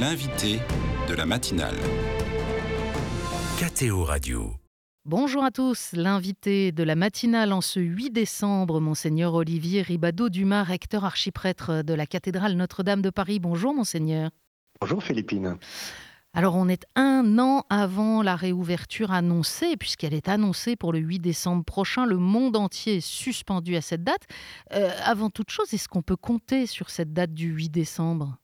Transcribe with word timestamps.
L'invité 0.00 0.60
de 1.08 1.14
la 1.14 1.26
matinale. 1.26 1.74
KTO 3.58 4.04
Radio. 4.04 4.52
Bonjour 5.04 5.42
à 5.42 5.50
tous, 5.50 5.90
l'invité 5.92 6.70
de 6.70 6.84
la 6.84 6.94
matinale 6.94 7.52
en 7.52 7.60
ce 7.60 7.80
8 7.80 8.10
décembre, 8.10 8.80
monseigneur 8.80 9.34
Olivier 9.34 9.82
Ribado-Dumas, 9.82 10.62
recteur 10.62 11.04
archiprêtre 11.04 11.82
de 11.82 11.94
la 11.94 12.06
cathédrale 12.06 12.52
Notre-Dame 12.52 13.02
de 13.02 13.10
Paris. 13.10 13.40
Bonjour 13.40 13.74
monseigneur. 13.74 14.30
Bonjour 14.80 15.02
Philippine. 15.02 15.56
Alors 16.32 16.54
on 16.54 16.68
est 16.68 16.86
un 16.94 17.36
an 17.40 17.64
avant 17.68 18.22
la 18.22 18.36
réouverture 18.36 19.10
annoncée, 19.10 19.76
puisqu'elle 19.76 20.14
est 20.14 20.28
annoncée 20.28 20.76
pour 20.76 20.92
le 20.92 21.00
8 21.00 21.18
décembre 21.18 21.64
prochain. 21.64 22.06
Le 22.06 22.18
monde 22.18 22.54
entier 22.54 22.98
est 22.98 23.00
suspendu 23.00 23.74
à 23.74 23.80
cette 23.80 24.04
date. 24.04 24.28
Euh, 24.74 24.92
avant 25.02 25.28
toute 25.28 25.50
chose, 25.50 25.74
est-ce 25.74 25.88
qu'on 25.88 26.02
peut 26.02 26.14
compter 26.14 26.66
sur 26.66 26.88
cette 26.88 27.12
date 27.12 27.34
du 27.34 27.48
8 27.48 27.70
décembre? 27.70 28.38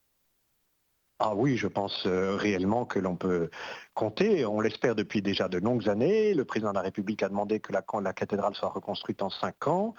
Ah 1.20 1.34
oui, 1.34 1.56
je 1.56 1.68
pense 1.68 2.06
euh, 2.06 2.36
réellement 2.36 2.86
que 2.86 2.98
l'on 2.98 3.14
peut 3.14 3.48
compter. 3.94 4.44
On 4.44 4.60
l'espère 4.60 4.96
depuis 4.96 5.22
déjà 5.22 5.48
de 5.48 5.58
longues 5.58 5.88
années. 5.88 6.34
Le 6.34 6.44
président 6.44 6.70
de 6.70 6.74
la 6.74 6.82
République 6.82 7.22
a 7.22 7.28
demandé 7.28 7.60
que 7.60 7.72
la, 7.72 8.12
cathédrale 8.12 8.54
soit 8.54 8.70
reconstruite 8.70 9.22
en 9.22 9.30
cinq 9.30 9.68
ans. 9.68 9.94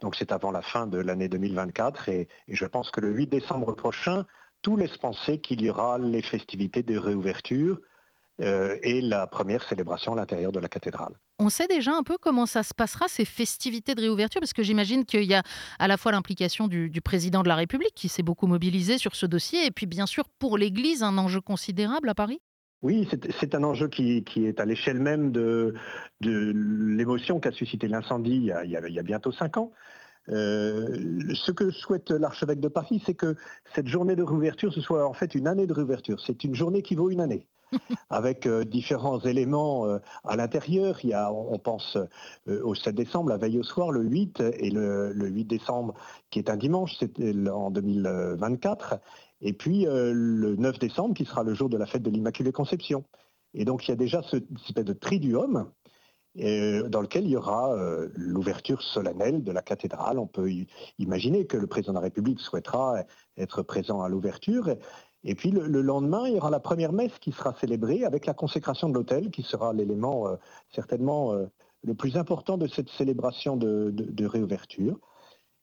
Donc 0.00 0.14
c'est 0.14 0.30
avant 0.30 0.52
la 0.52 0.62
fin 0.62 0.86
de 0.86 0.98
l'année 0.98 1.28
2024. 1.28 2.08
Et, 2.08 2.28
je 2.46 2.64
pense 2.66 2.90
que 2.92 3.00
le 3.00 3.10
8 3.10 3.26
décembre 3.26 3.74
prochain, 3.74 4.26
tout 4.62 4.76
laisse 4.76 4.96
penser 4.96 5.40
qu'il 5.40 5.60
y 5.62 5.70
aura 5.70 5.98
les 5.98 6.22
festivités 6.22 6.84
de 6.84 6.96
réouverture 6.96 7.80
euh, 8.40 8.78
et 8.82 9.00
la 9.00 9.26
première 9.26 9.64
célébration 9.68 10.12
à 10.12 10.16
l'intérieur 10.16 10.52
de 10.52 10.60
la 10.60 10.68
cathédrale. 10.68 11.14
On 11.42 11.48
sait 11.48 11.66
déjà 11.66 11.96
un 11.96 12.02
peu 12.02 12.18
comment 12.20 12.44
ça 12.44 12.62
se 12.62 12.74
passera, 12.74 13.08
ces 13.08 13.24
festivités 13.24 13.94
de 13.94 14.02
réouverture, 14.02 14.42
parce 14.42 14.52
que 14.52 14.62
j'imagine 14.62 15.06
qu'il 15.06 15.24
y 15.24 15.32
a 15.32 15.42
à 15.78 15.88
la 15.88 15.96
fois 15.96 16.12
l'implication 16.12 16.68
du, 16.68 17.00
président 17.02 17.42
de 17.42 17.48
la 17.48 17.54
République 17.54 17.94
qui 17.94 18.10
s'est 18.10 18.22
beaucoup 18.22 18.46
mobilisé 18.46 18.98
sur 18.98 19.16
ce 19.16 19.24
dossier, 19.24 19.64
et 19.64 19.70
puis 19.70 19.86
bien 19.86 20.04
sûr 20.04 20.28
pour 20.38 20.58
l'Église, 20.58 21.02
un 21.02 21.16
enjeu 21.16 21.40
considérable 21.40 22.10
à 22.10 22.14
Paris. 22.14 22.42
Oui, 22.82 23.08
c'est 23.40 23.54
un 23.54 23.64
enjeu 23.64 23.88
qui, 23.88 24.22
est 24.36 24.60
à 24.60 24.66
l'échelle 24.66 25.00
même 25.00 25.32
de, 25.32 25.72
l'émotion 26.20 27.40
qu'a 27.40 27.52
suscité 27.52 27.88
l'incendie 27.88 28.50
il, 28.64 28.70
y 28.70 28.98
a 28.98 29.02
bientôt 29.02 29.32
cinq 29.32 29.56
ans. 29.56 29.72
Euh, 30.28 31.32
ce 31.32 31.52
que 31.52 31.70
souhaite 31.70 32.10
l'archevêque 32.10 32.60
de 32.60 32.68
Paris, 32.68 33.02
c'est 33.06 33.14
que 33.14 33.34
cette 33.74 33.88
journée 33.88 34.14
de 34.14 34.22
réouverture, 34.22 34.74
ce 34.74 34.82
soit 34.82 35.08
en 35.08 35.14
fait 35.14 35.34
une 35.34 35.46
année 35.46 35.66
de 35.66 35.72
réouverture. 35.72 36.20
C'est 36.20 36.44
une 36.44 36.54
journée 36.54 36.82
qui 36.82 36.96
vaut 36.96 37.08
une 37.08 37.22
année. 37.22 37.46
avec 38.10 38.46
euh, 38.46 38.64
différents 38.64 39.20
éléments 39.20 39.86
euh, 39.86 39.98
à 40.24 40.36
l'intérieur. 40.36 41.00
On 41.32 41.58
pense 41.58 41.96
au 42.46 42.74
7 42.74 42.94
décembre, 42.94 43.30
la 43.30 43.36
veille 43.36 43.58
au 43.58 43.62
soir, 43.62 43.90
le 43.90 44.02
8, 44.02 44.40
et 44.40 44.70
le, 44.70 45.12
8 45.14 45.44
décembre, 45.44 45.94
qui 46.30 46.38
est 46.38 46.50
un 46.50 46.56
dimanche, 46.56 46.96
c'était 46.98 47.34
en 47.48 47.70
2024, 47.70 48.98
et 49.40 49.52
puis 49.52 49.86
le 49.86 50.56
9 50.56 50.78
décembre, 50.78 51.14
qui 51.14 51.24
sera 51.24 51.42
le 51.42 51.54
jour 51.54 51.68
de 51.68 51.76
la 51.76 51.86
fête 51.86 52.02
de 52.02 52.10
l'Immaculée 52.10 52.52
Conception. 52.52 53.04
Et 53.54 53.64
donc 53.64 53.86
il 53.86 53.90
y 53.90 53.94
a 53.94 53.96
déjà 53.96 54.22
ce 54.22 54.36
espèce 54.66 54.84
de 54.84 54.92
triduum 54.92 55.70
dans 56.36 57.00
lequel 57.02 57.24
il 57.24 57.30
y 57.30 57.36
aura 57.36 57.74
euh, 57.74 58.08
l'ouverture 58.14 58.82
solennelle 58.82 59.42
de 59.42 59.52
la 59.52 59.62
cathédrale. 59.62 60.18
On 60.18 60.26
peut 60.26 60.48
imaginer 60.98 61.46
que 61.46 61.56
le 61.56 61.66
président 61.66 61.92
de 61.92 61.98
la 61.98 62.02
République 62.02 62.40
souhaitera 62.40 63.04
être 63.36 63.62
présent 63.62 64.02
à 64.02 64.08
l'ouverture. 64.08 64.76
Et 65.24 65.34
puis 65.34 65.50
le, 65.50 65.82
lendemain, 65.82 66.26
il 66.26 66.34
y 66.34 66.36
aura 66.38 66.50
la 66.50 66.60
première 66.60 66.92
messe 66.92 67.18
qui 67.20 67.32
sera 67.32 67.54
célébrée 67.60 68.04
avec 68.04 68.26
la 68.26 68.34
consécration 68.34 68.88
de 68.88 68.94
l'autel, 68.94 69.30
qui 69.30 69.42
sera 69.42 69.72
l'élément 69.72 70.28
euh, 70.28 70.36
certainement 70.74 71.32
euh, 71.32 71.46
le 71.84 71.94
plus 71.94 72.16
important 72.16 72.56
de 72.56 72.66
cette 72.66 72.88
célébration 72.90 73.56
de, 73.56 74.26
réouverture. 74.26 74.98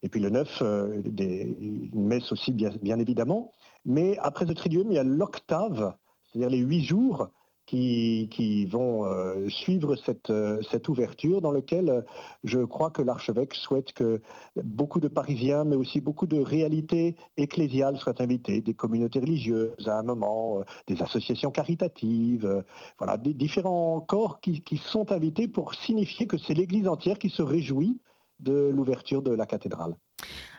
Et 0.03 0.09
puis 0.09 0.19
le 0.19 0.29
9, 0.29 0.61
une 0.61 2.07
messe 2.07 2.31
aussi 2.31 2.51
bien, 2.51 2.99
évidemment. 2.99 3.51
Mais 3.85 4.17
après 4.19 4.45
ce 4.45 4.53
tridium, 4.53 4.91
il 4.91 4.95
y 4.95 4.99
a 4.99 5.03
l'octave, 5.03 5.95
c'est-à-dire 6.25 6.49
les 6.49 6.59
huit 6.59 6.83
jours 6.83 7.29
qui, 7.67 8.65
vont 8.65 9.05
euh, 9.05 9.49
suivre 9.49 9.95
cette, 9.97 10.29
euh, 10.29 10.61
cette, 10.71 10.87
ouverture 10.87 11.41
dans 11.41 11.51
lequel 11.51 11.89
euh, 11.89 12.01
je 12.43 12.59
crois 12.59 12.89
que 12.91 13.01
l'archevêque 13.01 13.53
souhaite 13.53 13.91
que 13.91 14.21
beaucoup 14.55 15.01
de 15.01 15.09
Parisiens, 15.09 15.65
mais 15.65 15.75
aussi 15.75 15.99
beaucoup 15.99 16.27
de 16.27 16.39
réalités 16.39 17.15
ecclésiales 17.35 17.97
soient 17.97 18.21
invités, 18.21 18.61
des 18.61 18.73
communautés 18.73 19.19
religieuses 19.19 19.87
à 19.87 19.99
un 19.99 20.03
moment, 20.03 20.61
des 20.87 21.01
associations 21.01 21.51
caritatives, 21.51 22.63
voilà, 22.97 23.17
des 23.17 23.33
différents 23.33 23.99
corps 23.99 24.39
qui 24.39 24.77
sont 24.77 25.11
invités 25.11 25.47
pour 25.47 25.75
signifier 25.75 26.25
que 26.25 26.37
c'est 26.37 26.53
l'Église 26.53 26.87
entière 26.87 27.19
qui 27.19 27.29
se 27.29 27.41
réjouit 27.41 27.99
de 28.39 28.71
l'ouverture 28.73 29.21
de 29.21 29.31
la 29.31 29.45
cathédrale. 29.45 29.95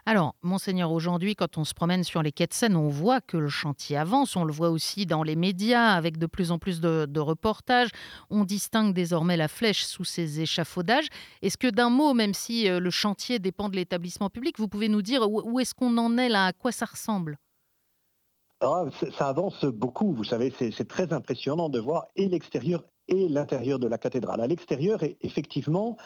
Alors, 0.09 0.37
monseigneur, 0.41 0.91
aujourd'hui, 0.91 1.35
quand 1.35 1.59
on 1.59 1.65
se 1.65 1.75
promène 1.75 2.03
sur 2.03 2.23
les 2.23 2.33
quais 2.33 2.47
de 2.47 2.55
Seine, 2.55 2.77
on 2.77 2.89
voit 2.89 3.21
que 3.21 3.37
le 3.37 3.51
chantier 3.51 3.99
avance, 3.99 4.37
on 4.37 4.45
le 4.45 4.55
voit 4.55 4.71
aussi 4.71 5.05
dans 5.05 5.23
les 5.23 5.37
médias 5.37 5.93
avec 5.93 6.17
de 6.17 6.25
plus 6.25 6.51
en 6.51 6.59
plus 6.59 6.81
de, 6.81 7.21
reportages. 7.21 7.91
On 8.31 8.45
distingue 8.45 8.95
désormais 8.95 9.37
la 9.37 9.49
flèche 9.49 9.85
sous 9.85 10.05
ses 10.05 10.41
échafaudages. 10.41 11.09
Est-ce 11.43 11.59
que 11.59 11.69
d'un 11.69 11.91
mot, 11.91 12.15
même 12.15 12.33
si 12.33 12.71
euh, 12.71 12.81
le 12.81 12.89
chantier 12.89 13.39
dépend 13.39 13.69
de 13.69 13.77
l'établissement 13.77 14.31
public, 14.31 14.59
vous 14.59 14.69
pouvez 14.69 14.89
nous 14.89 15.03
dire 15.03 15.31
où, 15.31 15.61
est-ce 15.61 15.75
qu'on 15.75 15.99
en 15.99 16.17
est 16.17 16.31
là, 16.31 16.47
à 16.47 16.53
quoi 16.55 16.73
ça 16.73 16.87
ressemble? 16.87 17.37
Ah, 18.63 18.85
ça 19.19 19.29
avance 19.29 19.65
beaucoup, 19.67 20.15
vous 20.15 20.25
savez, 20.25 20.55
c'est 20.59 20.89
très 20.89 21.13
impressionnant 21.13 21.69
de 21.69 21.81
voir 21.81 22.07
et 22.17 22.29
l'extérieur 22.29 22.83
et 23.09 23.29
l'intérieur 23.29 23.79
de 23.79 23.89
la 23.89 23.99
cathédrale. 23.99 24.41
À 24.41 24.47
l'extérieur, 24.47 25.01
effectivement, 25.23 25.97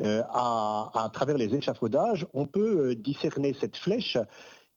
euh, 0.00 0.22
à, 0.30 1.10
travers 1.12 1.36
les 1.36 1.54
échafaudages, 1.54 2.26
on 2.32 2.46
peut 2.46 2.90
euh, 2.90 2.94
discerner 2.94 3.54
cette 3.60 3.76
flèche 3.76 4.16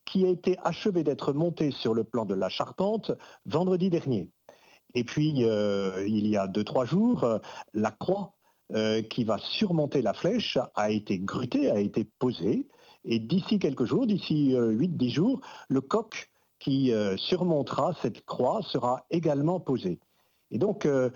qui 0.04 0.24
a 0.24 0.28
été 0.28 0.56
achevée 0.62 1.02
d'être 1.02 1.32
montée 1.32 1.70
sur 1.70 1.94
le 1.94 2.04
plan 2.04 2.24
de 2.24 2.34
la 2.34 2.48
charpente 2.48 3.12
vendredi 3.46 3.90
dernier. 3.90 4.28
Et 4.94 5.04
puis, 5.04 5.44
euh, 5.44 6.04
il 6.06 6.26
y 6.26 6.36
a 6.36 6.46
deux, 6.46 6.64
trois 6.64 6.84
jours, 6.84 7.26
la 7.74 7.90
croix 7.90 8.32
qui 9.10 9.22
va 9.22 9.38
surmonter 9.38 10.02
la 10.02 10.12
flèche 10.12 10.58
a 10.74 10.90
été 10.90 11.20
grutée, 11.20 11.70
a 11.70 11.78
été 11.78 12.04
posée. 12.18 12.66
Et 13.04 13.20
d'ici 13.20 13.60
quelques 13.60 13.84
jours, 13.84 14.08
d'ici 14.08 14.56
8-10 14.56 15.10
jours, 15.10 15.40
le 15.68 15.80
coq 15.80 16.28
qui 16.58 16.92
surmontera 17.16 17.94
cette 18.02 18.24
croix 18.24 18.62
sera 18.62 19.06
également 19.10 19.60
posé. 19.60 20.00
Et 20.50 20.58
donc, 20.58 20.86
euh, 20.86 21.10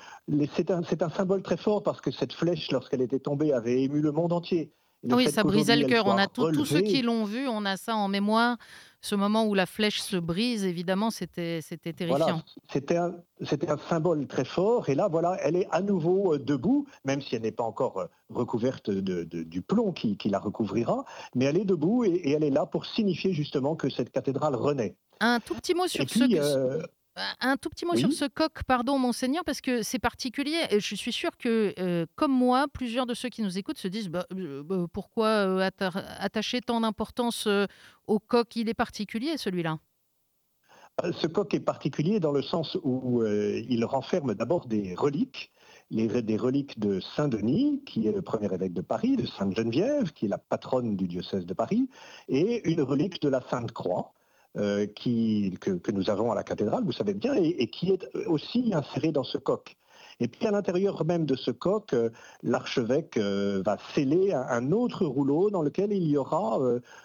c'est 0.56 0.70
un, 0.70 0.82
symbole 0.82 1.42
très 1.42 1.56
fort 1.56 1.82
parce 1.82 2.00
que 2.00 2.10
cette 2.10 2.32
flèche, 2.32 2.70
lorsqu'elle 2.70 3.02
était 3.02 3.20
tombée, 3.20 3.52
avait 3.52 3.82
ému 3.82 4.00
le 4.00 4.12
monde 4.12 4.32
entier. 4.32 4.72
oui, 5.04 5.30
ça 5.30 5.44
brisait 5.44 5.76
le 5.76 5.86
cœur. 5.86 6.06
On 6.06 6.18
a 6.18 6.26
tous 6.26 6.64
ceux 6.64 6.80
qui 6.80 7.02
l'ont 7.02 7.24
vu, 7.24 7.46
on 7.48 7.64
a 7.64 7.76
ça 7.76 7.94
en 7.94 8.08
mémoire. 8.08 8.56
Ce 9.02 9.14
moment 9.14 9.46
où 9.46 9.54
la 9.54 9.64
flèche 9.64 10.02
se 10.02 10.18
brise, 10.18 10.64
évidemment, 10.64 11.10
c'était 11.10 11.60
terrifiant. 11.62 12.42
c'était 12.70 12.98
un, 12.98 13.14
un, 13.40 13.78
symbole 13.88 14.26
très 14.26 14.44
fort. 14.44 14.90
Et 14.90 14.94
là, 14.94 15.08
voilà, 15.08 15.38
elle 15.42 15.56
est 15.56 15.66
à 15.70 15.80
nouveau 15.80 16.34
euh, 16.34 16.38
debout, 16.38 16.86
même 17.04 17.22
si 17.22 17.34
elle 17.34 17.42
n'est 17.42 17.50
pas 17.50 17.64
encore 17.64 17.98
euh, 17.98 18.06
recouverte 18.28 18.90
de, 18.90 19.24
du 19.24 19.62
plomb 19.62 19.92
qui, 19.92 20.18
la 20.26 20.38
recouvrira. 20.38 21.06
Mais 21.34 21.46
elle 21.46 21.56
est 21.56 21.64
debout 21.64 22.04
et, 22.04 22.32
elle 22.32 22.44
est 22.44 22.50
là 22.50 22.66
pour 22.66 22.84
signifier 22.84 23.32
justement 23.32 23.74
que 23.74 23.88
cette 23.88 24.10
cathédrale 24.10 24.54
renaît. 24.54 24.96
Un 25.20 25.40
tout 25.40 25.54
petit 25.54 25.72
mot 25.72 25.86
sur 25.86 26.06
ce. 26.08 26.82
Un 27.16 27.56
tout 27.56 27.68
petit 27.70 27.84
mot 27.84 27.96
sur 27.96 28.12
ce 28.12 28.24
coq, 28.24 28.62
pardon 28.66 28.98
monseigneur, 28.98 29.44
parce 29.44 29.60
que 29.60 29.82
c'est 29.82 29.98
particulier. 29.98 30.58
Je 30.78 30.94
suis 30.94 31.12
sûr 31.12 31.36
que, 31.36 31.74
euh, 31.78 32.06
comme 32.14 32.32
moi, 32.32 32.66
plusieurs 32.72 33.04
de 33.04 33.14
ceux 33.14 33.28
qui 33.28 33.42
nous 33.42 33.58
écoutent 33.58 33.78
se 33.78 33.88
disent 33.88 34.08
bah, 34.08 34.26
euh, 34.32 34.62
bah, 34.62 34.86
pourquoi 34.92 35.26
euh, 35.26 35.70
attacher 36.18 36.60
tant 36.60 36.80
d'importance 36.80 37.48
au 38.06 38.18
coq? 38.20 38.54
Il 38.56 38.68
est 38.68 38.74
particulier 38.74 39.36
celui-là. 39.36 39.78
Ce 41.12 41.26
coq 41.26 41.52
est 41.54 41.60
particulier 41.60 42.20
dans 42.20 42.32
le 42.32 42.42
sens 42.42 42.76
où 42.82 43.24
il 43.24 43.84
renferme 43.84 44.34
d'abord 44.34 44.66
des 44.66 44.94
reliques, 44.94 45.50
des 45.90 46.36
reliques 46.36 46.78
de 46.78 47.00
Saint-Denis, 47.00 47.82
qui 47.86 48.06
est 48.06 48.12
le 48.12 48.22
premier 48.22 48.52
évêque 48.52 48.74
de 48.74 48.82
Paris, 48.82 49.16
de 49.16 49.24
Sainte-Geneviève, 49.26 50.12
qui 50.12 50.26
est 50.26 50.28
la 50.28 50.38
patronne 50.38 50.96
du 50.96 51.08
diocèse 51.08 51.46
de 51.46 51.54
Paris, 51.54 51.88
et 52.28 52.68
une 52.70 52.82
relique 52.82 53.22
de 53.22 53.28
la 53.28 53.40
Sainte 53.40 53.72
Croix, 53.72 54.12
euh, 54.58 54.86
que, 54.86 55.92
nous 55.92 56.10
avons 56.10 56.32
à 56.32 56.34
la 56.34 56.42
cathédrale, 56.42 56.84
vous 56.84 56.92
savez 56.92 57.14
bien, 57.14 57.34
et, 57.34 57.68
qui 57.68 57.90
est 57.90 58.08
aussi 58.26 58.72
inséré 58.74 59.12
dans 59.12 59.22
ce 59.22 59.38
coq. 59.38 59.76
Et 60.18 60.28
puis 60.28 60.46
à 60.46 60.50
l'intérieur 60.50 61.04
même 61.04 61.24
de 61.24 61.36
ce 61.36 61.50
coq, 61.50 61.92
euh, 61.92 62.10
l'archevêque 62.42 63.16
euh, 63.16 63.62
va 63.64 63.78
sceller 63.94 64.32
un, 64.32 64.72
autre 64.72 65.06
rouleau 65.06 65.50
dans 65.50 65.62
lequel 65.62 65.92
il 65.92 66.06
y 66.08 66.16
aura 66.16 66.58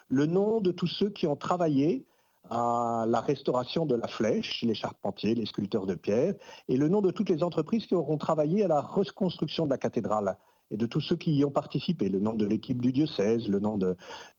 le 0.09 0.25
nom 0.25 0.59
de 0.59 0.71
tous 0.71 0.88
ceux 0.88 1.09
qui 1.09 1.27
ont 1.27 1.36
travaillé 1.36 2.06
à 2.50 3.06
la 3.07 3.21
restauration 3.21 3.86
de 3.86 3.95
la 3.95 4.07
flèche, 4.07 4.62
les 4.63 4.75
charpentiers, 4.75 5.36
les 5.36 5.45
sculpteurs 5.45 5.86
de 5.86 5.95
pierre, 5.95 6.33
et 6.68 6.77
le 6.77 6.89
nom 6.89 7.01
de 7.01 7.12
toutes 7.12 7.30
les 7.30 7.44
entreprises 7.44 7.86
qui 7.86 7.95
auront 7.95 8.18
travaillé 8.18 8.63
à 8.63 8.68
la 8.68 8.81
reconstruction 8.81 9.65
de 9.65 9.71
la 9.71 9.77
cathédrale 9.77 10.38
et 10.71 10.77
de 10.77 10.85
tous 10.85 11.01
ceux 11.01 11.15
qui 11.15 11.35
y 11.35 11.45
ont 11.45 11.51
participé, 11.51 12.09
le 12.09 12.19
nom 12.19 12.33
de 12.33 12.45
l'équipe 12.45 12.81
du 12.81 12.91
diocèse, 12.91 13.47
le 13.47 13.59
nom 13.59 13.77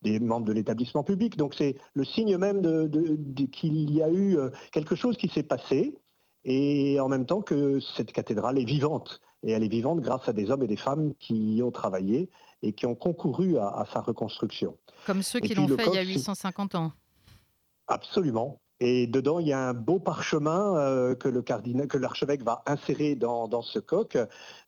des 0.02 0.20
membres 0.20 0.46
de 0.46 0.52
l'établissement 0.52 1.04
public. 1.04 1.36
Donc 1.36 1.54
c'est 1.54 1.76
le 1.94 2.04
signe 2.04 2.36
même 2.36 2.62
qu'il 3.52 3.90
y 3.92 4.02
a 4.02 4.08
eu 4.08 4.36
euh, 4.36 4.50
quelque 4.72 4.96
chose 4.96 5.16
qui 5.16 5.28
s'est 5.28 5.42
passé 5.42 5.94
et 6.44 6.98
en 7.00 7.08
même 7.08 7.26
temps 7.26 7.42
que 7.42 7.80
cette 7.96 8.12
cathédrale 8.12 8.58
est 8.58 8.64
vivante. 8.64 9.20
Et 9.42 9.52
elle 9.52 9.62
est 9.62 9.68
vivante 9.68 10.00
grâce 10.00 10.28
à 10.28 10.32
des 10.32 10.50
hommes 10.50 10.62
et 10.62 10.66
des 10.66 10.76
femmes 10.76 11.14
qui 11.18 11.56
y 11.56 11.62
ont 11.62 11.70
travaillé 11.70 12.30
et 12.62 12.72
qui 12.72 12.86
ont 12.86 12.94
concouru 12.94 13.58
à, 13.58 13.84
sa 13.92 14.00
reconstruction. 14.00 14.76
Comme 15.06 15.22
ceux 15.22 15.40
qui 15.40 15.54
l'ont 15.54 15.68
fait 15.68 15.86
il 15.86 15.94
y 15.94 15.98
a 15.98 16.02
850 16.02 16.74
ans. 16.74 16.92
Absolument. 17.86 18.60
Et 18.78 19.06
dedans, 19.06 19.38
il 19.38 19.48
y 19.48 19.54
a 19.54 19.68
un 19.68 19.72
beau 19.72 19.98
parchemin 19.98 20.76
euh, 20.76 21.14
que 21.14 21.98
l'archevêque 21.98 22.42
va 22.42 22.62
insérer 22.66 23.14
dans, 23.14 23.62
ce 23.62 23.78
coq, 23.78 24.18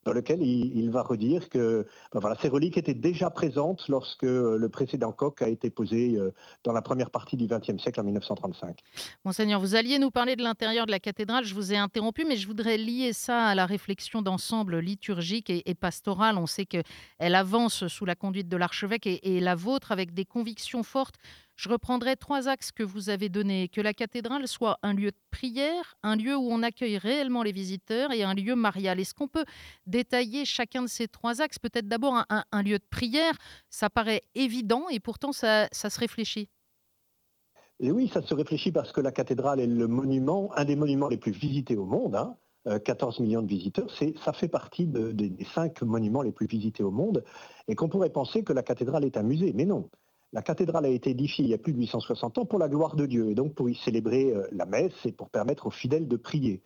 dans 0.04 0.12
lequel 0.12 0.40
il, 0.42 0.90
va 0.90 1.02
redire 1.02 1.50
que 1.50 1.86
ben 2.14 2.20
voilà, 2.20 2.36
ces 2.40 2.48
reliques 2.48 2.78
étaient 2.78 2.94
déjà 2.94 3.28
présentes 3.28 3.86
lorsque 3.88 4.22
le 4.22 4.66
précédent 4.68 5.12
coq 5.12 5.42
a 5.42 5.48
été 5.48 5.68
posé 5.68 6.16
euh, 6.16 6.32
dans 6.64 6.72
la 6.72 6.80
première 6.80 7.10
partie 7.10 7.36
du 7.36 7.46
XXe 7.46 7.82
siècle 7.82 8.00
en 8.00 8.04
1935. 8.04 8.78
Monseigneur, 9.26 9.60
vous 9.60 9.74
alliez 9.74 9.98
nous 9.98 10.10
parler 10.10 10.36
de 10.36 10.42
l'intérieur 10.42 10.86
de 10.86 10.90
la 10.90 11.00
cathédrale. 11.00 11.44
Je 11.44 11.54
vous 11.54 11.74
ai 11.74 11.76
interrompu, 11.76 12.24
mais 12.26 12.36
je 12.36 12.46
voudrais 12.46 12.78
lier 12.78 13.12
ça 13.12 13.44
à 13.44 13.54
la 13.54 13.66
réflexion 13.66 14.22
d'ensemble 14.22 14.78
liturgique 14.78 15.50
et, 15.50 15.74
pastorale. 15.74 16.38
On 16.38 16.46
sait 16.46 16.64
qu'elle 16.64 17.34
avance 17.34 17.86
sous 17.88 18.06
la 18.06 18.14
conduite 18.14 18.48
de 18.48 18.56
l'archevêque 18.56 19.06
et 19.06 19.40
la 19.40 19.54
vôtre 19.54 19.92
avec 19.92 20.14
des 20.14 20.24
convictions 20.24 20.82
fortes 20.82 21.16
je 21.58 21.68
reprendrai 21.68 22.14
trois 22.14 22.46
axes 22.46 22.70
que 22.70 22.84
vous 22.84 23.10
avez 23.10 23.28
donnés. 23.28 23.68
Que 23.68 23.80
la 23.80 23.92
cathédrale 23.92 24.46
soit 24.46 24.78
un 24.82 24.94
lieu 24.94 25.10
de 25.10 25.16
prière, 25.32 25.96
un 26.04 26.14
lieu 26.14 26.36
où 26.36 26.48
on 26.50 26.62
accueille 26.62 26.98
réellement 26.98 27.42
les 27.42 27.50
visiteurs 27.50 28.12
et 28.12 28.22
un 28.22 28.32
lieu 28.32 28.54
marial. 28.54 29.00
Est-ce 29.00 29.12
qu'on 29.12 29.26
peut 29.26 29.44
détailler 29.84 30.44
chacun 30.44 30.82
de 30.82 30.86
ces 30.86 31.08
trois 31.08 31.42
axes? 31.42 31.58
Peut-être 31.58 31.88
d'abord 31.88 32.24
un, 32.30 32.62
lieu 32.62 32.78
de 32.78 32.84
prière, 32.88 33.34
ça 33.68 33.90
paraît 33.90 34.22
évident 34.36 34.88
et 34.88 35.00
pourtant 35.00 35.32
ça, 35.32 35.68
se 35.72 35.98
réfléchit. 35.98 36.48
Oui, 37.80 38.08
ça 38.08 38.22
se 38.22 38.34
réfléchit 38.34 38.70
parce 38.70 38.92
que 38.92 39.00
la 39.00 39.10
cathédrale 39.10 39.58
est 39.58 39.66
le 39.66 39.88
monument, 39.88 40.50
un 40.54 40.64
des 40.64 40.76
monuments 40.76 41.08
les 41.08 41.18
plus 41.18 41.32
visités 41.32 41.76
au 41.76 41.86
monde. 41.86 42.16
14 42.84 43.14
hein. 43.14 43.18
euh, 43.18 43.24
millions 43.24 43.42
de 43.42 43.48
visiteurs, 43.48 43.90
ça 43.90 44.32
fait 44.32 44.48
partie 44.48 44.86
des 44.86 45.44
cinq 45.54 45.82
monuments 45.82 46.22
les 46.22 46.32
plus 46.32 46.46
visités 46.46 46.82
au 46.82 46.90
monde, 46.90 47.24
et 47.66 47.74
qu'on 47.74 47.88
pourrait 47.88 48.10
penser 48.10 48.44
que 48.44 48.52
la 48.52 48.62
cathédrale 48.62 49.04
est 49.04 49.16
un 49.16 49.22
musée, 49.22 49.52
mais 49.54 49.64
non. 49.64 49.88
La 50.32 50.42
cathédrale 50.42 50.84
a 50.84 50.90
été 50.90 51.10
édifiée 51.10 51.46
il 51.46 51.50
y 51.50 51.54
a 51.54 51.58
plus 51.58 51.72
de 51.72 51.78
860 51.78 52.38
ans 52.38 52.44
pour 52.44 52.58
la 52.58 52.68
gloire 52.68 52.96
de 52.96 53.06
Dieu 53.06 53.30
et 53.30 53.34
donc 53.34 53.54
pour 53.54 53.70
y 53.70 53.74
célébrer 53.76 54.30
euh, 54.30 54.46
la 54.52 54.66
messe 54.66 55.06
et 55.06 55.12
pour 55.12 55.30
permettre 55.30 55.66
aux 55.66 55.70
fidèles 55.70 56.06
de 56.06 56.16
prier. 56.16 56.62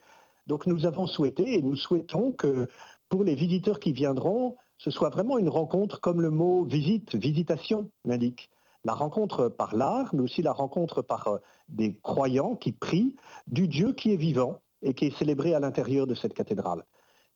Donc 0.48 0.66
nous 0.66 0.84
avons 0.84 1.06
souhaité 1.06 1.54
et 1.54 1.62
nous 1.62 1.76
souhaitons 1.76 2.32
que 2.32 2.66
pour 3.08 3.22
les 3.22 3.36
visiteurs 3.36 3.78
qui 3.78 3.92
viendront, 3.92 4.56
ce 4.78 4.90
soit 4.90 5.10
vraiment 5.10 5.38
une 5.38 5.48
rencontre 5.48 6.00
comme 6.00 6.20
le 6.20 6.30
mot 6.30 6.64
visite, 6.64 7.14
visitation 7.14 7.88
l'indique. 8.04 8.50
La 8.84 8.94
rencontre 8.94 9.48
par 9.48 9.76
l'art, 9.76 10.12
mais 10.12 10.22
aussi 10.22 10.42
la 10.42 10.52
rencontre 10.52 11.00
par 11.00 11.28
euh, 11.28 11.38
des 11.68 11.94
croyants 12.02 12.56
qui 12.56 12.72
prient 12.72 13.14
du 13.46 13.68
Dieu 13.68 13.92
qui 13.92 14.12
est 14.12 14.16
vivant 14.16 14.58
et 14.82 14.92
qui 14.92 15.06
est 15.06 15.16
célébré 15.16 15.54
à 15.54 15.60
l'intérieur 15.60 16.08
de 16.08 16.16
cette 16.16 16.34
cathédrale. 16.34 16.82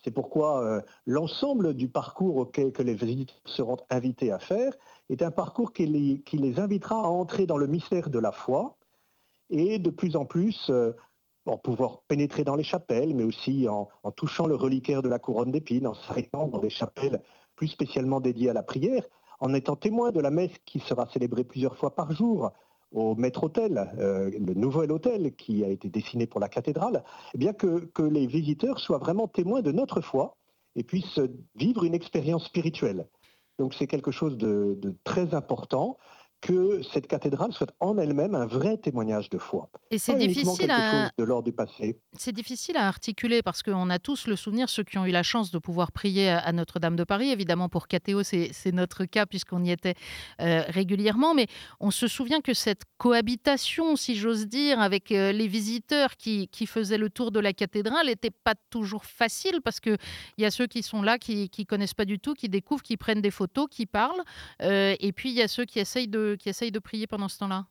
C'est 0.05 0.11
pourquoi 0.11 0.63
euh, 0.63 0.81
l'ensemble 1.07 1.75
du 1.75 1.89
parcours 1.89 2.37
auquel 2.37 2.73
que 2.73 2.83
les 2.83 2.95
visiteurs 2.95 3.37
seront 3.47 3.79
invités 3.91 4.31
à 4.31 4.39
faire 4.39 4.73
est 5.09 5.23
un 5.23 5.31
parcours 5.31 5.73
qui 5.73 5.87
les, 5.87 6.61
invitera 6.61 6.97
à 6.97 7.09
entrer 7.09 7.47
dans 7.47 7.57
le 7.57 7.67
mystère 7.67 8.11
de 8.11 8.19
la 8.19 8.33
foi 8.33 8.77
et 9.51 9.79
de 9.79 9.91
plus 9.91 10.17
en 10.17 10.25
plus 10.25 10.71
euh, 10.71 10.93
en 11.47 11.57
pouvoir 11.57 12.03
pénétrer 12.09 12.45
dans 12.45 12.57
les 12.57 12.65
chapelles, 12.65 13.15
mais 13.15 13.23
aussi 13.23 13.69
en, 13.69 13.89
touchant 14.17 14.47
le 14.47 14.57
reliquaire 14.57 15.03
de 15.03 15.09
la 15.09 15.19
couronne 15.19 15.53
d'épines, 15.53 15.87
en 15.87 15.95
s'arrêtant 15.95 16.49
dans 16.49 16.59
des 16.59 16.71
chapelles 16.71 17.23
plus 17.55 17.69
spécialement 17.69 18.21
dédiées 18.21 18.51
à 18.51 18.53
la 18.53 18.63
prière, 18.63 19.05
en 19.41 19.55
étant 19.55 19.77
témoin 19.77 20.11
de 20.11 20.21
la 20.21 20.31
messe 20.31 20.57
qui 20.65 20.81
sera 20.81 21.07
célébrée 21.07 21.45
plusieurs 21.45 21.77
fois 21.77 21.95
par 21.95 22.13
jour 22.13 22.51
au 22.97 23.15
maître 23.15 23.45
hôtel, 23.45 23.93
euh, 23.99 24.31
le 24.31 24.55
nouvel 24.55 24.91
hôtel 24.91 25.37
qui 25.37 25.63
a 25.63 25.69
été 25.69 25.89
dessiné 25.91 26.27
pour 26.27 26.41
la 26.41 26.49
cathédrale, 26.49 27.05
eh 27.35 27.39
bien 27.39 27.53
que 27.53 28.03
les 28.03 28.27
visiteurs 28.27 28.81
soient 28.81 28.99
vraiment 28.99 29.29
témoins 29.29 29.61
de 29.61 29.71
notre 29.71 30.01
foi 30.01 30.35
et 30.77 30.83
puissent 30.83 31.21
vivre 31.55 31.85
une 31.85 31.95
expérience 31.95 32.47
spirituelle. 32.47 33.07
Donc 33.59 33.75
c'est 33.75 33.87
quelque 33.87 34.11
chose 34.11 34.37
de, 34.37 34.79
très 35.05 35.35
important 35.35 35.99
que 36.47 36.81
cette 36.83 37.09
cathédrale 37.09 37.53
soit 37.53 37.73
en 37.81 37.99
elle-même 37.99 38.37
un 38.37 38.47
vrai 38.47 38.77
témoignage 38.77 39.31
de 39.31 39.39
foi. 39.39 39.69
Et 39.91 39.99
c'est 39.99 40.15
difficile 40.15 40.71
à... 40.71 41.11
de 41.19 41.25
l'ordre 41.25 41.45
du 41.45 41.53
passé. 41.53 41.99
C'est 42.17 42.33
difficile 42.33 42.77
à 42.77 42.87
articuler 42.87 43.43
parce 43.43 43.65
qu'on 43.65 43.91
a 43.91 43.99
tous 43.99 44.29
le 44.29 44.37
souvenir, 44.37 44.69
ceux 44.69 44.85
qui 44.85 44.97
ont 44.97 45.05
eu 45.07 45.11
la 45.11 45.25
chance 45.25 45.51
de 45.51 45.59
pouvoir 45.59 45.91
prier 45.91 46.29
à 46.29 46.53
Notre-Dame 46.53 46.95
de 46.95 47.03
Paris, 47.03 47.31
évidemment 47.31 47.69
pour 47.69 47.89
Cathéo 47.89 48.23
c'est 48.23 48.73
notre 48.73 49.07
cas 49.07 49.27
puisqu'on 49.27 49.65
y 49.65 49.73
était 49.73 49.95
euh, 50.41 50.63
régulièrement, 50.69 51.35
mais 51.35 51.49
on 51.81 51.91
se 51.91 52.07
souvient 52.07 52.41
que 52.41 52.55
cette 52.55 52.83
cohabitation, 52.97 53.97
si 53.97 54.15
j'ose 54.15 54.47
dire, 54.47 54.79
avec 54.79 55.11
euh, 55.11 55.33
les 55.33 55.49
visiteurs 55.49 56.17
qui, 56.17 56.47
qui, 56.49 56.67
faisaient 56.67 56.99
le 56.99 57.11
tour 57.11 57.33
de 57.33 57.41
la 57.41 57.53
cathédrale 57.53 58.07
n'était 58.07 58.31
pas 58.31 58.55
toujours 58.71 59.05
facile 59.05 59.61
parce 59.65 59.81
qu'il 59.81 59.99
y 60.39 60.45
a 60.45 60.51
ceux 60.53 60.69
qui 60.69 60.85
sont 60.85 61.03
là, 61.03 61.19
qui 61.19 61.51
ne 61.59 61.65
connaissent 61.65 61.95
pas 61.95 62.05
du 62.05 62.21
tout, 62.21 62.35
qui 62.35 62.49
découvrent, 62.49 62.83
qui 62.83 62.97
prennent 62.97 63.21
des 63.21 63.33
photos, 63.33 63.67
qui 63.69 63.87
parlent, 63.87 64.23
euh, 64.63 64.95
et 65.01 65.13
puis 65.13 65.31
il 65.31 65.35
y 65.35 65.43
a 65.43 65.49
ceux 65.49 65.65
qui 65.65 65.81
essayent 65.81 66.09
de 66.09 66.36
qui 66.37 66.49
essayent 66.49 66.73
de 66.73 66.79
prier 66.79 67.07
pendant 67.07 67.29
ce 67.29 67.39
temps-là? 67.39 67.67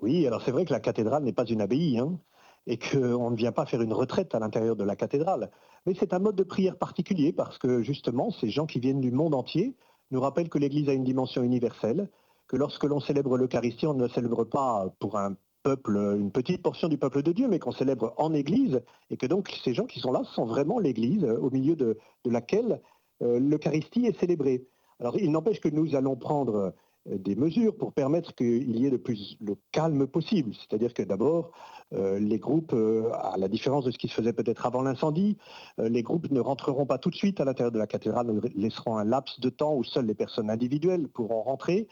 Oui, 0.00 0.26
alors 0.26 0.42
c'est 0.42 0.50
vrai 0.50 0.64
que 0.64 0.72
la 0.72 0.80
cathédrale 0.80 1.24
n'est 1.24 1.32
pas 1.32 1.46
une 1.46 1.60
abbaye. 1.60 1.98
Hein, 1.98 2.18
et 2.66 2.78
qu'on 2.78 3.30
ne 3.30 3.36
vient 3.36 3.52
pas 3.52 3.66
faire 3.66 3.80
une 3.80 3.92
retraite 3.92 4.34
à 4.34 4.38
l'intérieur 4.38 4.76
de 4.76 4.84
la 4.84 4.96
cathédrale. 4.96 5.50
Mais 5.86 5.94
c'est 5.98 6.12
un 6.12 6.18
mode 6.18 6.36
de 6.36 6.42
prière 6.42 6.76
particulier 6.76 7.32
parce 7.32 7.58
que 7.58 7.82
justement, 7.82 8.30
ces 8.30 8.50
gens 8.50 8.66
qui 8.66 8.80
viennent 8.80 9.00
du 9.00 9.12
monde 9.12 9.34
entier 9.34 9.76
nous 10.10 10.20
rappellent 10.20 10.48
que 10.48 10.58
l'Église 10.58 10.88
a 10.88 10.92
une 10.92 11.04
dimension 11.04 11.42
universelle, 11.42 12.08
que 12.48 12.56
lorsque 12.56 12.84
l'on 12.84 13.00
célèbre 13.00 13.36
l'Eucharistie, 13.36 13.86
on 13.86 13.94
ne 13.94 14.08
célèbre 14.08 14.44
pas 14.44 14.88
pour 14.98 15.16
un 15.16 15.36
peuple, 15.62 15.96
une 15.96 16.30
petite 16.30 16.62
portion 16.62 16.88
du 16.88 16.98
peuple 16.98 17.22
de 17.22 17.32
Dieu, 17.32 17.48
mais 17.48 17.58
qu'on 17.58 17.72
célèbre 17.72 18.14
en 18.18 18.32
Église, 18.34 18.82
et 19.10 19.16
que 19.16 19.26
donc 19.26 19.48
ces 19.64 19.74
gens 19.74 19.86
qui 19.86 20.00
sont 20.00 20.12
là 20.12 20.22
sont 20.34 20.44
vraiment 20.44 20.78
l'Église 20.78 21.24
au 21.24 21.50
milieu 21.50 21.74
de, 21.74 21.98
laquelle 22.24 22.80
euh, 23.22 23.40
l'Eucharistie 23.40 24.06
est 24.06 24.18
célébrée. 24.18 24.66
Alors 25.00 25.18
il 25.18 25.30
n'empêche 25.30 25.60
que 25.60 25.68
nous 25.68 25.94
allons 25.96 26.16
prendre 26.16 26.54
euh, 26.54 26.70
des 27.08 27.36
mesures 27.36 27.76
pour 27.76 27.92
permettre 27.92 28.34
qu'il 28.34 28.76
y 28.76 28.86
ait 28.86 28.90
le 28.90 28.98
plus 28.98 29.36
le 29.40 29.56
calme 29.72 30.06
possible. 30.06 30.52
C'est-à-dire 30.54 30.92
que 30.92 31.02
d'abord, 31.02 31.52
euh, 31.94 32.18
les 32.18 32.38
groupes, 32.38 32.72
euh, 32.72 33.10
à 33.12 33.36
la 33.38 33.48
différence 33.48 33.84
de 33.84 33.90
ce 33.90 33.98
qui 33.98 34.08
se 34.08 34.14
faisait 34.14 34.32
peut-être 34.32 34.66
avant 34.66 34.82
l'incendie, 34.82 35.36
les 35.78 36.02
groupes 36.02 36.30
ne 36.30 36.40
rentreront 36.40 36.86
pas 36.86 36.98
tout 36.98 37.10
de 37.10 37.14
suite 37.14 37.40
à 37.40 37.44
l'intérieur 37.44 37.72
de 37.72 37.78
la 37.78 37.86
cathédrale, 37.86 38.26
nous 38.26 38.40
laisseront 38.54 38.96
un 38.96 39.04
laps 39.04 39.40
de 39.40 39.50
temps 39.50 39.74
où 39.74 39.84
seules 39.84 40.06
les 40.06 40.14
personnes 40.14 40.50
individuelles 40.50 41.08
pourront 41.08 41.42
rentrer. 41.42 41.86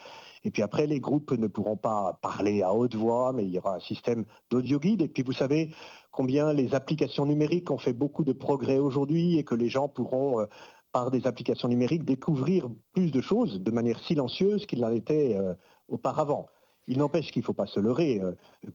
Et 0.44 0.50
puis 0.50 0.62
après, 0.62 0.86
les 0.86 1.00
groupes 1.00 1.32
ne 1.32 1.46
pourront 1.46 1.76
pas 1.76 2.18
parler 2.20 2.62
à 2.62 2.74
haute 2.74 2.94
voix, 2.94 3.32
mais 3.32 3.44
il 3.44 3.50
y 3.50 3.58
aura 3.58 3.76
un 3.76 3.80
système 3.80 4.24
d'audio 4.50 4.78
guide. 4.78 5.02
Et 5.02 5.08
puis 5.08 5.22
vous 5.22 5.32
savez 5.32 5.70
combien 6.10 6.52
les 6.52 6.74
applications 6.74 7.26
numériques 7.26 7.70
ont 7.70 7.78
fait 7.78 7.92
beaucoup 7.92 8.24
de 8.24 8.32
progrès 8.32 8.78
aujourd'hui 8.78 9.38
et 9.38 9.44
que 9.44 9.54
les 9.54 9.68
gens 9.68 9.88
pourront 9.88 10.46
par 10.94 11.10
des 11.10 11.26
applications 11.26 11.66
numériques, 11.66 12.04
découvrir 12.04 12.68
plus 12.92 13.10
de 13.10 13.20
choses 13.20 13.60
de 13.60 13.70
manière 13.72 13.98
silencieuse 13.98 14.64
qu'il 14.64 14.80
n'en 14.80 14.92
était 14.92 15.36
euh, 15.36 15.52
auparavant. 15.88 16.46
Il 16.86 16.98
n'empêche 16.98 17.32
qu'il 17.32 17.40
ne 17.40 17.46
faut 17.46 17.52
pas 17.52 17.66
se 17.66 17.80
leurrer. 17.80 18.22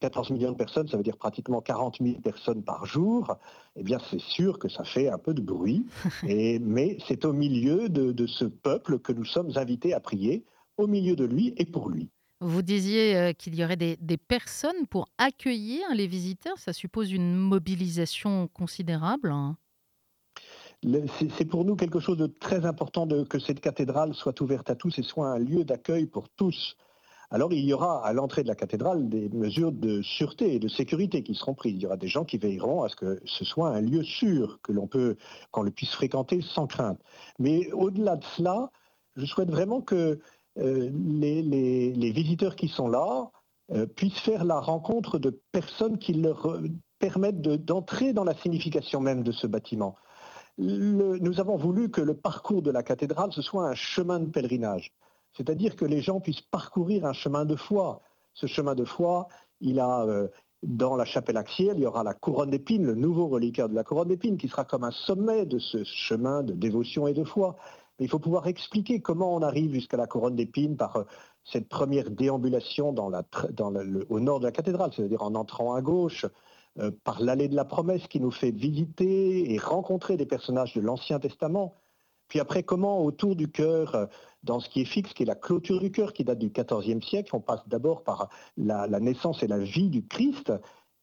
14 0.02 0.30
euh, 0.30 0.34
millions 0.34 0.52
de 0.52 0.58
personnes, 0.58 0.90
ça 0.90 0.98
veut 0.98 1.04
dire 1.04 1.16
pratiquement 1.16 1.62
40 1.62 2.00
000 2.02 2.20
personnes 2.20 2.62
par 2.62 2.86
jour. 2.86 3.38
Eh 3.78 3.84
bien, 3.84 4.00
c'est 4.12 4.20
sûr 4.20 4.60
que 4.60 4.68
ça 4.68 4.84
fait 4.84 5.08
un 5.08 5.18
peu 5.18 5.34
de 5.34 5.42
bruit. 5.42 5.86
Et, 6.28 6.60
mais 6.60 6.98
c'est 7.08 7.24
au 7.24 7.32
milieu 7.32 7.88
de, 7.88 8.28
ce 8.28 8.44
peuple 8.44 9.00
que 9.00 9.14
nous 9.14 9.26
sommes 9.26 9.52
invités 9.56 9.94
à 9.94 10.02
prier, 10.02 10.44
au 10.76 10.88
milieu 10.88 11.16
de 11.16 11.24
lui 11.24 11.54
et 11.56 11.66
pour 11.66 11.88
lui. 11.90 12.10
Vous 12.42 12.62
disiez 12.62 13.16
euh, 13.16 13.32
qu'il 13.32 13.56
y 13.56 13.64
aurait 13.64 13.78
des, 13.78 13.96
des, 14.02 14.18
personnes 14.18 14.88
pour 14.90 15.08
accueillir 15.18 15.84
les 15.96 16.08
visiteurs. 16.08 16.58
Ça 16.58 16.74
suppose 16.74 17.14
une 17.14 17.36
mobilisation 17.36 18.50
considérable. 18.50 19.34
C'est 21.38 21.46
pour 21.46 21.66
nous 21.66 21.76
quelque 21.76 22.00
chose 22.00 22.18
de 22.18 22.28
très 22.28 22.66
important 22.66 23.08
que 23.26 23.40
cette 23.40 23.60
cathédrale 23.60 24.14
soit 24.14 24.40
ouverte 24.40 24.70
à 24.70 24.76
tous 24.76 24.98
et 24.98 25.04
soit 25.04 25.28
un 25.28 25.40
lieu 25.40 25.66
d'accueil 25.66 26.06
pour 26.06 26.30
tous. 26.30 26.78
Alors 27.32 27.52
il 27.54 27.64
y 27.66 27.74
aura 27.74 28.04
à 28.04 28.14
l'entrée 28.14 28.44
de 28.44 28.48
la 28.48 28.56
cathédrale 28.56 29.08
des 29.10 29.30
mesures 29.30 29.72
de 29.72 30.02
sûreté 30.02 30.56
et 30.56 30.60
de 30.60 30.68
sécurité 30.68 31.22
qui 31.22 31.36
seront 31.36 31.54
prises. 31.54 31.76
Il 31.76 31.82
y 31.82 31.86
aura 31.86 31.98
des 31.98 32.08
gens 32.08 32.24
qui 32.24 32.38
veilleront 32.38 32.84
à 32.84 32.90
ce 32.90 32.96
que 32.96 33.22
ce 33.26 33.46
soit 33.46 33.70
un 33.70 33.82
lieu 33.82 34.04
sûr, 34.04 34.60
que 34.64 34.72
l'on 34.72 34.88
peut, 34.88 35.18
qu'on 35.52 35.62
le 35.64 35.70
puisse 35.70 35.92
fréquenter 35.92 36.42
sans 36.42 36.66
crainte. 36.66 37.00
Mais 37.38 37.72
au-delà 37.74 38.16
de 38.16 38.24
cela, 38.38 38.72
je 39.16 39.26
souhaite 39.26 39.52
vraiment 39.52 39.82
que 39.82 40.20
euh, 40.58 40.90
les, 40.94 42.12
visiteurs 42.12 42.56
qui 42.56 42.70
sont 42.70 42.88
là 42.88 43.30
euh, 43.72 43.86
puissent 43.86 44.20
faire 44.20 44.46
la 44.46 44.60
rencontre 44.60 45.20
de 45.20 45.40
personnes 45.52 46.00
qui 46.00 46.14
leur 46.14 46.48
euh, 46.48 46.68
permettent 46.98 47.42
d'entrer 47.42 48.14
dans 48.14 48.24
la 48.24 48.36
signification 48.36 49.02
même 49.02 49.24
de 49.24 49.32
ce 49.32 49.46
bâtiment 49.46 49.96
nous 50.60 51.40
avons 51.40 51.56
voulu 51.56 51.90
que 51.90 52.02
le 52.02 52.14
parcours 52.14 52.62
de 52.62 52.72
la 52.72 52.84
cathédrale, 52.84 53.32
ce 53.32 53.42
soit 53.42 53.68
un 53.68 53.76
chemin 53.76 54.20
de 54.20 54.30
pèlerinage. 54.30 54.94
C'est-à-dire 55.34 55.76
que 55.76 55.86
les 55.86 56.02
gens 56.02 56.20
puissent 56.20 56.42
parcourir 56.42 57.06
un 57.06 57.14
chemin 57.14 57.46
de 57.46 57.56
foi. 57.56 58.02
Ce 58.34 58.46
chemin 58.46 58.76
de 58.76 58.84
foi, 58.84 59.28
il 59.62 59.80
a 59.80 60.04
euh, 60.04 60.28
dans 60.64 60.98
la 60.98 61.06
chapelle 61.06 61.38
axiale, 61.38 61.78
il 61.78 61.84
y 61.84 61.86
aura 61.86 62.04
la 62.04 62.14
couronne 62.14 62.50
d'épines, 62.50 62.86
le 62.86 62.96
nouveau 62.96 63.28
reliquaire 63.28 63.70
de 63.70 63.76
la 63.76 63.84
couronne 63.84 64.10
d'épines, 64.10 64.38
qui 64.38 64.50
sera 64.50 64.66
comme 64.66 64.84
un 64.84 64.92
sommet 64.92 65.46
de 65.46 65.60
ce 65.60 65.84
chemin 65.86 66.44
de 66.44 66.54
dévotion 66.54 67.08
et 67.08 67.14
de 67.14 67.24
foi. 67.24 67.56
Mais 67.98 68.06
il 68.06 68.10
faut 68.10 68.20
pouvoir 68.20 68.48
expliquer 68.48 69.02
comment 69.02 69.34
on 69.34 69.42
arrive 69.42 69.74
jusqu'à 69.74 69.98
la 69.98 70.08
couronne 70.08 70.36
d'épines 70.36 70.76
par 70.76 70.98
euh, 70.98 71.04
cette 71.46 71.70
première 71.70 72.10
déambulation 72.10 72.90
au 72.90 74.20
nord 74.20 74.40
de 74.40 74.46
la 74.46 74.52
cathédrale, 74.52 74.92
c'est-à-dire 74.94 75.24
en 75.24 75.36
entrant 75.36 75.74
à 75.74 75.82
gauche, 75.82 76.26
euh, 76.78 76.92
par 77.04 77.22
l'allée 77.22 77.48
de 77.48 77.56
la 77.56 77.66
promesse 77.66 78.08
qui 78.08 78.20
nous 78.20 78.32
fait 78.32 78.52
visiter 78.52 79.52
et 79.52 79.58
rencontrer 79.58 80.18
des 80.18 80.26
personnages 80.26 80.74
de 80.74 80.82
l'Ancien 80.82 81.20
Testament. 81.20 81.76
Puis 82.28 82.40
après, 82.40 82.62
comment 82.62 83.04
autour 83.04 83.36
du 83.36 83.50
cœur, 83.50 84.08
dans 84.44 84.60
ce 84.60 84.70
qui 84.70 84.82
est 84.82 84.86
fixe, 84.86 85.14
qui 85.14 85.24
est 85.24 85.26
la 85.26 85.36
clôture 85.36 85.80
du 85.80 85.92
cœur, 85.92 86.14
qui 86.14 86.24
date 86.24 86.38
du 86.38 86.52
XIVe 86.52 87.02
siècle, 87.02 87.36
on 87.36 87.42
passe 87.42 87.68
d'abord 87.68 88.04
par 88.04 88.30
la, 88.56 88.88
naissance 89.00 89.42
et 89.42 89.48
la 89.48 89.58
vie 89.58 89.90
du 89.90 90.06
Christ, 90.06 90.54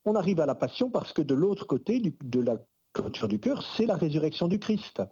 on 0.04 0.14
arrive 0.14 0.40
à 0.40 0.46
la 0.46 0.54
passion 0.54 0.88
parce 0.88 1.12
que 1.12 1.22
de 1.22 1.34
l'autre 1.34 1.66
côté 1.66 2.00
de 2.00 2.40
la 2.40 2.56
clôture 2.92 3.26
du 3.26 3.40
cœur, 3.40 3.64
c'est 3.76 3.86
la 3.86 3.96
résurrection 3.96 4.46
du 4.46 4.60
Christ. 4.60 5.02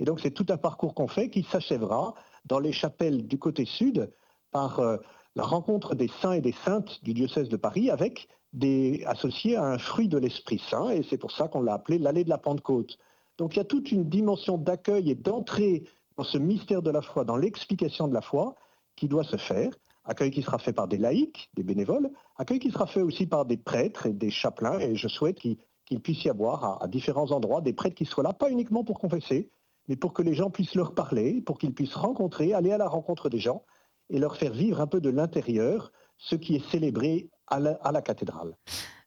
Et 0.00 0.04
donc 0.04 0.20
c'est 0.20 0.30
tout 0.30 0.46
un 0.48 0.56
parcours 0.56 0.94
qu'on 0.94 1.08
fait 1.08 1.28
qui 1.28 1.42
s'achèvera 1.42 2.14
dans 2.46 2.58
les 2.58 2.72
chapelles 2.72 3.26
du 3.26 3.38
côté 3.38 3.66
sud 3.66 4.10
par 4.50 4.80
euh, 4.80 4.96
la 5.36 5.44
rencontre 5.44 5.94
des 5.94 6.08
saints 6.20 6.32
et 6.32 6.40
des 6.40 6.54
saintes 6.64 7.02
du 7.04 7.12
diocèse 7.12 7.48
de 7.48 7.56
Paris 7.56 7.90
avec 7.90 8.28
des 8.52 9.04
associés 9.06 9.56
à 9.56 9.64
un 9.64 9.78
fruit 9.78 10.08
de 10.08 10.18
l'Esprit 10.18 10.60
Saint, 10.70 10.90
et 10.90 11.02
c'est 11.08 11.18
pour 11.18 11.32
ça 11.32 11.48
qu'on 11.48 11.62
l'a 11.62 11.74
appelé 11.74 11.98
l'allée 11.98 12.24
de 12.24 12.30
la 12.30 12.38
Pentecôte. 12.38 12.98
Donc 13.36 13.54
il 13.54 13.58
y 13.58 13.60
a 13.60 13.64
toute 13.64 13.92
une 13.92 14.08
dimension 14.08 14.58
d'accueil 14.58 15.10
et 15.10 15.14
d'entrée 15.14 15.84
dans 16.16 16.24
ce 16.24 16.38
mystère 16.38 16.82
de 16.82 16.90
la 16.90 17.02
foi, 17.02 17.24
dans 17.24 17.36
l'explication 17.36 18.08
de 18.08 18.14
la 18.14 18.22
foi, 18.22 18.56
qui 18.96 19.06
doit 19.06 19.24
se 19.24 19.36
faire. 19.36 19.70
Accueil 20.04 20.30
qui 20.30 20.42
sera 20.42 20.58
fait 20.58 20.72
par 20.72 20.88
des 20.88 20.96
laïcs, 20.96 21.50
des 21.54 21.62
bénévoles, 21.62 22.10
accueil 22.36 22.58
qui 22.58 22.70
sera 22.70 22.86
fait 22.86 23.02
aussi 23.02 23.26
par 23.26 23.44
des 23.44 23.58
prêtres 23.58 24.06
et 24.06 24.12
des 24.12 24.30
chapelains, 24.30 24.78
et 24.78 24.96
je 24.96 25.06
souhaite 25.06 25.38
qu'il 25.38 26.00
puisse 26.00 26.24
y 26.24 26.30
avoir 26.30 26.82
à 26.82 26.88
différents 26.88 27.30
endroits 27.30 27.60
des 27.60 27.74
prêtres 27.74 27.94
qui 27.94 28.06
soient 28.06 28.24
là, 28.24 28.32
pas 28.32 28.50
uniquement 28.50 28.84
pour 28.84 28.98
confesser, 28.98 29.50
mais 29.86 29.96
pour 29.96 30.14
que 30.14 30.22
les 30.22 30.34
gens 30.34 30.50
puissent 30.50 30.74
leur 30.74 30.94
parler, 30.94 31.42
pour 31.42 31.58
qu'ils 31.58 31.74
puissent 31.74 31.94
rencontrer, 31.94 32.54
aller 32.54 32.72
à 32.72 32.78
la 32.78 32.88
rencontre 32.88 33.28
des 33.28 33.38
gens 33.38 33.62
et 34.08 34.18
leur 34.18 34.36
faire 34.36 34.52
vivre 34.52 34.80
un 34.80 34.86
peu 34.86 35.00
de 35.00 35.10
l'intérieur 35.10 35.92
ce 36.16 36.34
qui 36.34 36.56
est 36.56 36.70
célébré 36.70 37.28
à 37.50 37.92
la, 37.92 38.02
cathédrale. 38.02 38.56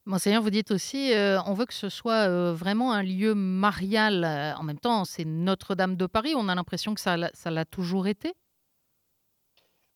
Monseigneur, 0.05 0.41
vous 0.41 0.49
dites 0.49 0.71
aussi, 0.71 1.13
euh, 1.13 1.39
on 1.45 1.53
veut 1.53 1.65
que 1.65 1.73
ce 1.73 1.89
soit 1.89 2.27
euh, 2.27 2.53
vraiment 2.53 2.91
un 2.91 3.03
lieu 3.03 3.35
marial. 3.35 4.23
Euh, 4.23 4.55
en 4.55 4.63
même 4.63 4.79
temps, 4.79 5.05
c'est 5.05 5.25
Notre-Dame 5.25 5.95
de 5.95 6.07
Paris. 6.07 6.33
On 6.35 6.49
a 6.49 6.55
l'impression 6.55 6.93
que 6.93 6.99
ça, 6.99 7.17
l'a 7.17 7.65
toujours 7.65 8.07
été. 8.07 8.33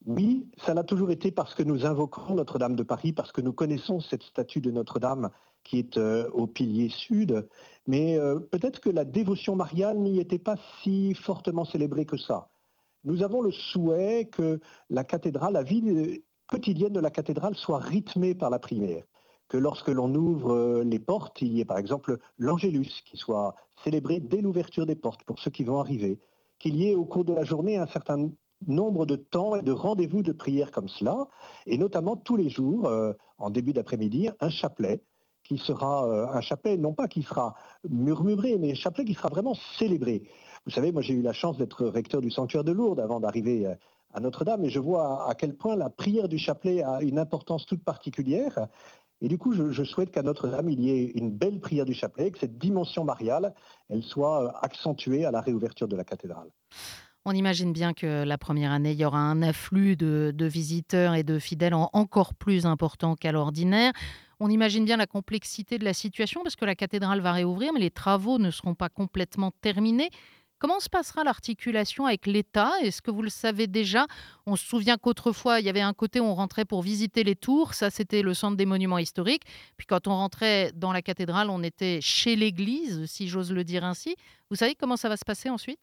Oui, 0.06 0.48
ça 0.64 0.76
l'a 0.76 0.84
toujours 0.84 1.10
été 1.10 1.32
parce 1.32 1.56
que 1.56 1.64
nous 1.64 1.86
invoquons 1.86 2.36
Notre-Dame 2.36 2.76
de 2.76 2.84
Paris, 2.84 3.14
parce 3.14 3.32
que 3.32 3.42
nous 3.42 3.54
connaissons 3.54 4.00
cette 4.00 4.22
statue 4.22 4.62
de 4.62 4.70
Notre-Dame 4.70 5.32
qui 5.64 5.80
est 5.80 5.98
au 5.98 6.46
pilier 6.46 6.90
sud. 6.90 7.48
Mais 7.88 8.20
peut-être 8.52 8.80
que 8.80 8.92
la 8.92 9.04
dévotion 9.04 9.56
mariale 9.56 9.98
n'y 9.98 10.20
était 10.20 10.38
pas 10.38 10.58
si 10.84 11.16
fortement 11.16 11.66
célébrée 11.66 12.06
que 12.06 12.18
ça. 12.18 12.50
Nous 13.04 13.24
avons 13.24 13.42
le 13.42 13.52
souhait 13.52 14.26
que 14.26 14.60
la 14.92 15.04
cathédrale, 15.04 15.54
la 15.54 15.64
vie 15.64 16.22
quotidienne 16.48 16.94
de 16.94 17.00
la 17.00 17.12
cathédrale 17.12 17.56
soit 17.56 17.80
rythmée 17.80 18.36
par 18.36 18.50
la 18.50 18.60
prière 18.60 19.04
que 19.48 19.58
lorsque 19.58 19.90
l'on 19.90 20.14
ouvre 20.14 20.54
euh, 20.54 20.84
les 20.84 21.00
portes, 21.00 21.42
il 21.42 21.54
y 21.54 21.62
ait 21.62 21.66
par 21.66 21.78
exemple 21.78 22.18
l'Angélus 22.38 23.04
qui 23.06 23.18
soit 23.18 23.56
célébré 23.84 24.20
dès 24.20 24.42
l'ouverture 24.42 24.86
des 24.86 24.96
portes 24.96 25.24
pour 25.24 25.40
ceux 25.40 25.52
qui 25.52 25.64
vont 25.64 25.80
arriver, 25.80 26.20
qu'il 26.60 26.76
y 26.76 26.90
ait 26.90 26.96
au 26.96 27.06
cours 27.06 27.26
de 27.26 27.34
la 27.34 27.44
journée 27.44 27.78
un 27.78 27.88
certain 27.88 28.30
nombre 28.68 29.06
de 29.06 29.16
temps 29.16 29.56
et 29.56 29.62
de 29.62 29.72
rendez-vous 29.72 30.24
de 30.24 30.32
prière 30.32 30.72
comme 30.72 30.88
cela, 30.88 31.28
et 31.68 31.78
notamment 31.78 32.16
tous 32.16 32.38
les 32.38 32.50
jours, 32.50 32.88
euh, 32.88 33.14
en 33.38 33.50
début 33.50 33.74
d'après-midi, 33.74 34.30
un 34.40 34.50
chapelet 34.50 35.02
qui 35.44 35.60
sera 35.60 36.08
euh, 36.08 36.28
un 36.28 36.42
chapelet, 36.42 36.78
non 36.78 36.94
pas 36.94 37.08
qui 37.08 37.22
sera 37.22 37.54
murmuré, 37.88 38.58
mais 38.58 38.72
un 38.72 38.76
chapelet 38.76 39.06
qui 39.06 39.14
sera 39.14 39.30
vraiment 39.30 39.54
célébré. 39.78 40.24
Vous 40.66 40.72
savez, 40.72 40.92
moi 40.92 41.04
j'ai 41.04 41.14
eu 41.14 41.22
la 41.22 41.34
chance 41.34 41.58
d'être 41.58 41.86
recteur 41.86 42.22
du 42.22 42.32
sanctuaire 42.32 42.64
de 42.64 42.72
Lourdes 42.72 43.00
avant 43.00 43.20
d'arriver 43.20 43.72
à 44.16 44.22
Notre-Dame, 44.22 44.64
et 44.64 44.70
je 44.70 44.80
vois 44.80 45.30
à 45.30 45.36
quel 45.36 45.54
point 45.54 45.76
la 45.76 45.90
prière 45.90 46.30
du 46.30 46.38
chapelet 46.38 46.82
a 46.82 47.02
une 47.02 47.20
importance 47.20 47.66
toute 47.66 47.84
particulière. 47.84 48.68
Et 49.22 49.28
du 49.28 49.38
coup, 49.38 49.54
je, 49.54 49.84
souhaite 49.84 50.12
qu'à 50.12 50.24
Notre-Dame, 50.24 50.70
il 50.70 50.82
y 50.82 50.90
ait 50.90 51.12
une 51.16 51.32
belle 51.32 51.60
prière 51.60 51.86
du 51.86 51.94
chapelet, 51.94 52.32
que 52.32 52.40
cette 52.40 52.58
dimension 52.58 53.04
mariale, 53.04 53.54
elle 53.90 54.04
soit 54.04 54.44
euh, 54.44 54.52
accentuée 54.62 55.26
à 55.26 55.32
la 55.32 55.42
réouverture 55.42 55.88
de 55.88 55.96
la 55.96 56.04
cathédrale. 56.04 56.50
On 57.26 57.32
imagine 57.32 57.74
bien 57.74 57.94
que 57.94 58.24
la 58.24 58.38
première 58.38 58.72
année, 58.72 58.92
il 58.92 59.00
y 59.00 59.06
aura 59.06 59.20
un 59.20 59.42
afflux 59.42 59.96
de, 59.96 60.34
visiteurs 60.46 61.16
et 61.16 61.24
de 61.24 61.40
fidèles 61.40 61.74
encore 61.74 62.36
plus 62.36 62.66
important 62.66 63.16
qu'à 63.16 63.32
l'ordinaire. 63.32 63.94
On 64.40 64.50
imagine 64.50 64.86
bien 64.86 64.98
la 64.98 65.08
complexité 65.08 65.80
de 65.80 65.86
la 65.86 65.94
situation 65.94 66.44
parce 66.44 66.56
que 66.56 66.66
la 66.66 66.76
cathédrale 66.76 67.22
va 67.22 67.32
réouvrir, 67.32 67.74
mais 67.74 67.80
les 67.80 67.90
travaux 67.90 68.38
ne 68.38 68.52
seront 68.52 68.76
pas 68.76 68.90
complètement 68.90 69.52
terminés. 69.62 70.10
Comment 70.68 70.80
se 70.80 70.90
passera 70.90 71.24
l'articulation 71.24 72.08
avec 72.08 72.26
l'État? 72.26 72.72
Est-ce 72.82 73.00
que 73.00 73.12
vous 73.12 73.22
le 73.22 73.30
savez 73.30 73.68
déjà? 73.68 74.08
On 74.48 74.56
se 74.56 74.66
souvient 74.66 74.98
qu'autrefois, 74.98 75.60
il 75.60 75.66
y 75.68 75.70
avait 75.70 75.80
un 75.80 75.94
côté 75.94 76.20
où 76.20 76.24
on 76.24 76.34
rentrait 76.34 76.66
pour 76.66 76.82
visiter 76.82 77.24
les 77.24 77.36
tours, 77.36 77.76
ça 77.76 77.92
c'était 77.92 78.24
le 78.24 78.34
centre 78.34 78.58
des 78.58 78.66
monuments 78.66 78.98
historiques. 78.98 79.44
Puis 79.78 79.86
quand 79.86 80.08
on 80.08 80.16
rentrait 80.16 80.72
dans 80.74 80.92
la 80.92 81.04
cathédrale, 81.04 81.52
on 81.52 81.62
était 81.62 82.00
chez 82.02 82.36
l'église, 82.36 83.06
si 83.06 83.28
j'ose 83.28 83.52
le 83.52 83.64
dire 83.64 83.86
ainsi. 83.86 84.16
Vous 84.50 84.56
savez 84.56 84.74
comment 84.74 84.98
ça 84.98 85.08
va 85.08 85.18
se 85.18 85.24
passer 85.24 85.52
ensuite? 85.52 85.78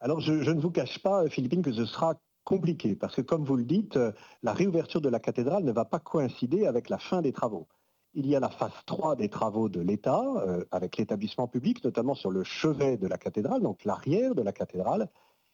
Alors 0.00 0.20
je, 0.20 0.42
je, 0.42 0.52
ne 0.52 0.60
vous 0.62 0.70
cache 0.70 0.98
pas, 1.00 1.28
Philippine, 1.28 1.60
que 1.60 1.70
ce 1.70 1.84
sera 1.84 2.14
compliqué, 2.44 2.96
parce 2.96 3.14
que 3.14 3.20
comme 3.20 3.44
vous 3.44 3.56
le 3.56 3.64
dites, 3.64 3.98
la 4.42 4.54
réouverture 4.54 5.02
de 5.02 5.10
la 5.10 5.20
cathédrale 5.20 5.64
ne 5.64 5.72
va 5.72 5.84
pas 5.84 5.98
coïncider 5.98 6.64
avec 6.64 6.88
la 6.88 6.96
fin 6.96 7.20
des 7.20 7.32
travaux. 7.34 7.68
Il 8.14 8.26
y 8.26 8.34
a 8.34 8.40
la 8.40 8.48
phase 8.48 8.72
3 8.86 9.14
des 9.14 9.28
travaux 9.28 9.68
de 9.68 9.80
l'État, 9.80 10.24
euh, 10.38 10.64
avec 10.72 10.96
l'établissement 10.96 11.46
public, 11.46 11.84
notamment 11.84 12.16
sur 12.16 12.32
le 12.32 12.42
chevet 12.42 12.96
de 12.96 13.06
la 13.06 13.18
cathédrale, 13.18 13.62
donc 13.62 13.84
l'arrière 13.84 14.34
de 14.34 14.42
la 14.42 14.50
cathédrale, 14.50 15.08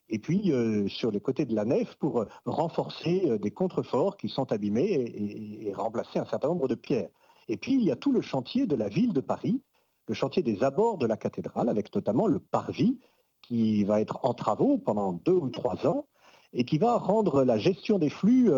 et 0.08 0.18
puis 0.18 0.52
euh, 0.52 0.88
sur 0.88 1.10
les 1.10 1.20
côtés 1.20 1.44
de 1.44 1.54
la 1.54 1.66
nef 1.66 1.96
pour 1.96 2.20
euh, 2.20 2.28
renforcer 2.46 3.38
des 3.38 3.50
contreforts 3.50 4.16
qui 4.16 4.30
sont 4.30 4.50
abîmés 4.52 5.66
et, 5.66 5.74
remplacer 5.74 6.18
un 6.18 6.24
certain 6.24 6.48
nombre 6.48 6.66
de 6.66 6.74
pierres. 6.74 7.10
Et 7.48 7.58
puis 7.58 7.74
il 7.74 7.82
y 7.82 7.90
a 7.90 7.96
tout 7.96 8.12
le 8.12 8.22
chantier 8.22 8.66
de 8.66 8.74
la 8.74 8.88
ville 8.88 9.12
de 9.12 9.20
Paris, 9.20 9.60
le 10.08 10.14
chantier 10.14 10.42
des 10.42 10.64
abords 10.64 10.96
de 10.96 11.06
la 11.06 11.18
cathédrale, 11.18 11.68
avec 11.68 11.94
notamment 11.94 12.26
le 12.26 12.38
parvis 12.38 12.98
qui 13.42 13.84
va 13.84 14.00
être 14.00 14.18
en 14.22 14.32
travaux 14.32 14.78
pendant 14.78 15.12
deux 15.12 15.32
ou 15.32 15.50
trois 15.50 15.86
ans 15.86 16.06
et 16.54 16.64
qui 16.64 16.78
va 16.78 16.96
rendre 16.96 17.44
la 17.44 17.58
gestion 17.58 17.98
des 17.98 18.08
flux 18.08 18.50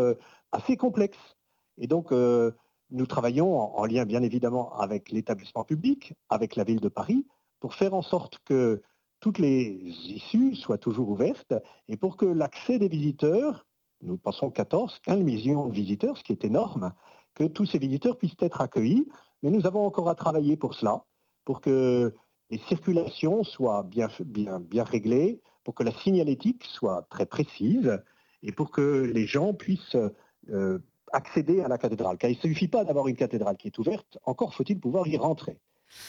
assez 0.52 0.76
complexe. 0.76 1.18
Et 1.78 1.86
donc, 1.86 2.12
nous 2.90 3.06
travaillons 3.06 3.58
en, 3.58 3.84
lien 3.84 4.04
bien 4.04 4.22
évidemment 4.22 4.78
avec 4.78 5.10
l'établissement 5.10 5.64
public, 5.64 6.14
avec 6.28 6.56
la 6.56 6.64
ville 6.64 6.80
de 6.80 6.88
Paris, 6.88 7.26
pour 7.60 7.74
faire 7.74 7.94
en 7.94 8.02
sorte 8.02 8.38
que 8.44 8.82
toutes 9.20 9.38
les 9.38 9.80
issues 10.06 10.54
soient 10.54 10.78
toujours 10.78 11.08
ouvertes 11.10 11.54
et 11.88 11.96
pour 11.96 12.16
que 12.16 12.24
l'accès 12.24 12.78
des 12.78 12.88
visiteurs, 12.88 13.66
nous 14.00 14.16
pensons 14.16 14.50
14, 14.50 15.00
15 15.02 15.18
millions 15.20 15.66
de 15.66 15.74
visiteurs, 15.74 16.16
ce 16.16 16.22
qui 16.22 16.32
est 16.32 16.44
énorme, 16.44 16.92
que 17.34 17.44
tous 17.44 17.66
ces 17.66 17.78
visiteurs 17.78 18.16
puissent 18.16 18.36
être 18.40 18.60
accueillis. 18.60 19.08
Mais 19.42 19.50
nous 19.50 19.66
avons 19.66 19.84
encore 19.84 20.08
à 20.08 20.14
travailler 20.14 20.56
pour 20.56 20.74
cela, 20.74 21.04
pour 21.44 21.60
que 21.60 22.14
les 22.50 22.58
circulations 22.68 23.44
soient 23.44 23.82
bien, 23.82 24.08
réglées, 24.84 25.40
pour 25.64 25.74
que 25.74 25.82
la 25.82 25.92
signalétique 25.92 26.64
soit 26.64 27.06
très 27.10 27.26
précise 27.26 28.00
et 28.42 28.52
pour 28.52 28.70
que 28.70 29.10
les 29.12 29.26
gens 29.26 29.52
puissent 29.52 29.96
euh, 30.50 30.78
accéder 31.12 31.60
à 31.60 31.68
la 31.68 31.78
cathédrale. 31.78 32.18
Car 32.18 32.30
il 32.30 32.36
ne 32.36 32.40
suffit 32.40 32.68
pas 32.68 32.84
d'avoir 32.84 33.08
une 33.08 33.16
cathédrale 33.16 33.56
qui 33.56 33.68
est 33.68 33.78
ouverte, 33.78 34.18
encore 34.24 34.54
faut-il 34.54 34.78
pouvoir 34.78 35.06
y 35.06 35.16
rentrer. 35.16 35.58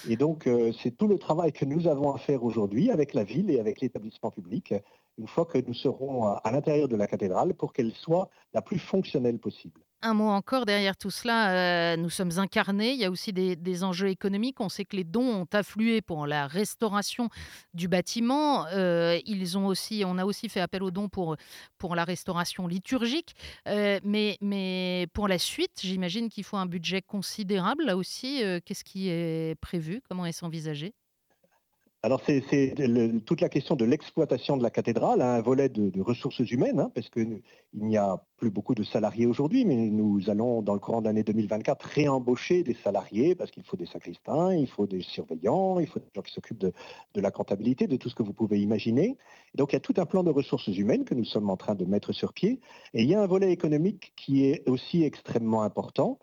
Et 0.09 0.17
donc, 0.17 0.47
euh, 0.47 0.71
c'est 0.83 0.91
tout 0.91 1.07
le 1.07 1.17
travail 1.17 1.53
que 1.53 1.65
nous 1.65 1.87
avons 1.87 2.13
à 2.13 2.17
faire 2.17 2.43
aujourd'hui 2.43 2.91
avec 2.91 3.13
la 3.13 3.23
ville 3.23 3.49
et 3.49 3.59
avec 3.59 3.79
l'établissement 3.81 4.31
public, 4.31 4.73
une 5.19 5.27
fois 5.27 5.45
que 5.45 5.57
nous 5.59 5.73
serons 5.73 6.27
à 6.27 6.51
l'intérieur 6.51 6.87
de 6.87 6.95
la 6.95 7.05
cathédrale, 7.05 7.53
pour 7.53 7.73
qu'elle 7.73 7.91
soit 7.91 8.29
la 8.53 8.61
plus 8.61 8.79
fonctionnelle 8.79 9.37
possible. 9.37 9.81
Un 10.01 10.13
mot 10.13 10.29
encore 10.29 10.65
derrière 10.65 10.95
tout 10.95 11.09
cela, 11.09 11.51
euh, 11.51 11.97
nous 11.97 12.09
sommes 12.09 12.31
incarnés, 12.37 12.91
il 12.93 12.99
y 12.99 13.03
a 13.03 13.11
aussi 13.11 13.33
des, 13.33 13.83
enjeux 13.83 14.07
économiques. 14.07 14.61
On 14.61 14.69
sait 14.69 14.85
que 14.85 14.95
les 14.95 15.03
dons 15.03 15.41
ont 15.41 15.47
afflué 15.51 16.01
pour 16.01 16.25
la 16.25 16.47
restauration 16.47 17.27
du 17.73 17.89
bâtiment. 17.89 18.65
Euh, 18.67 19.19
ils 19.25 19.57
ont 19.57 19.67
aussi, 19.67 20.03
on 20.05 20.17
a 20.17 20.23
aussi 20.23 20.47
fait 20.47 20.61
appel 20.61 20.83
aux 20.83 20.91
dons 20.91 21.09
pour, 21.09 21.35
pour 21.77 21.95
la 21.95 22.05
restauration 22.05 22.65
liturgique. 22.65 23.35
Euh, 23.67 23.99
mais, 24.05 24.37
mais 24.39 25.07
pour 25.13 25.27
la 25.27 25.37
suite, 25.37 25.81
j'imagine 25.81 26.29
qu'il 26.29 26.45
faut 26.45 26.57
un 26.57 26.65
budget 26.65 27.01
considérable. 27.01 27.83
Là 27.83 27.97
aussi, 27.97 28.41
qu'est-ce 28.65 28.85
qui 28.85 29.09
est 29.09 29.59
prévu 29.59 30.01
Comment 30.07 30.25
est-ce 30.25 30.45
envisagé? 30.45 30.93
Alors 32.01 32.21
c'est 32.25 32.75
toute 33.25 33.41
la 33.41 33.49
question 33.49 33.75
de 33.75 33.83
l'exploitation 33.83 34.55
de 34.55 34.63
la 34.63 34.69
cathédrale, 34.69 35.21
un 35.21 35.41
volet 35.41 35.67
de, 35.67 36.01
ressources 36.01 36.39
humaines, 36.39 36.79
hein, 36.79 36.89
parce 36.95 37.09
qu'il 37.09 37.41
n'y 37.73 37.97
a 37.97 38.23
plus 38.37 38.49
beaucoup 38.49 38.73
de 38.73 38.83
salariés 38.83 39.25
aujourd'hui, 39.25 39.65
mais 39.65 39.75
nous 39.75 40.29
allons 40.29 40.61
dans 40.61 40.73
le 40.73 40.79
courant 40.79 41.01
de 41.01 41.07
l'année 41.07 41.23
2024 41.23 41.83
réembaucher 41.83 42.63
des 42.63 42.75
salariés, 42.75 43.35
parce 43.35 43.51
qu'il 43.51 43.63
faut 43.63 43.75
des 43.75 43.85
sacristains, 43.85 44.53
il 44.53 44.67
faut 44.67 44.87
des 44.87 45.01
surveillants, 45.01 45.79
il 45.79 45.87
faut 45.87 45.99
des 45.99 46.07
gens 46.15 46.21
qui 46.21 46.31
s'occupent 46.31 46.59
de, 46.59 46.71
la 47.15 47.31
comptabilité, 47.31 47.85
de 47.85 47.97
tout 47.97 48.07
ce 48.07 48.15
que 48.15 48.23
vous 48.23 48.33
pouvez 48.33 48.61
imaginer. 48.61 49.17
donc 49.55 49.73
il 49.73 49.75
y 49.75 49.77
a 49.77 49.81
tout 49.81 49.95
un 49.97 50.05
plan 50.05 50.23
de 50.23 50.31
ressources 50.31 50.67
humaines 50.67 51.03
que 51.03 51.15
nous 51.15 51.25
sommes 51.25 51.49
en 51.49 51.57
train 51.57 51.75
de 51.75 51.83
mettre 51.83 52.13
sur 52.13 52.31
pied, 52.31 52.61
et 52.93 53.03
il 53.03 53.09
y 53.09 53.13
a 53.13 53.21
un 53.21 53.27
volet 53.27 53.51
économique 53.51 54.13
qui 54.15 54.45
est 54.45 54.67
aussi 54.69 55.03
extrêmement 55.03 55.63
important, 55.63 56.17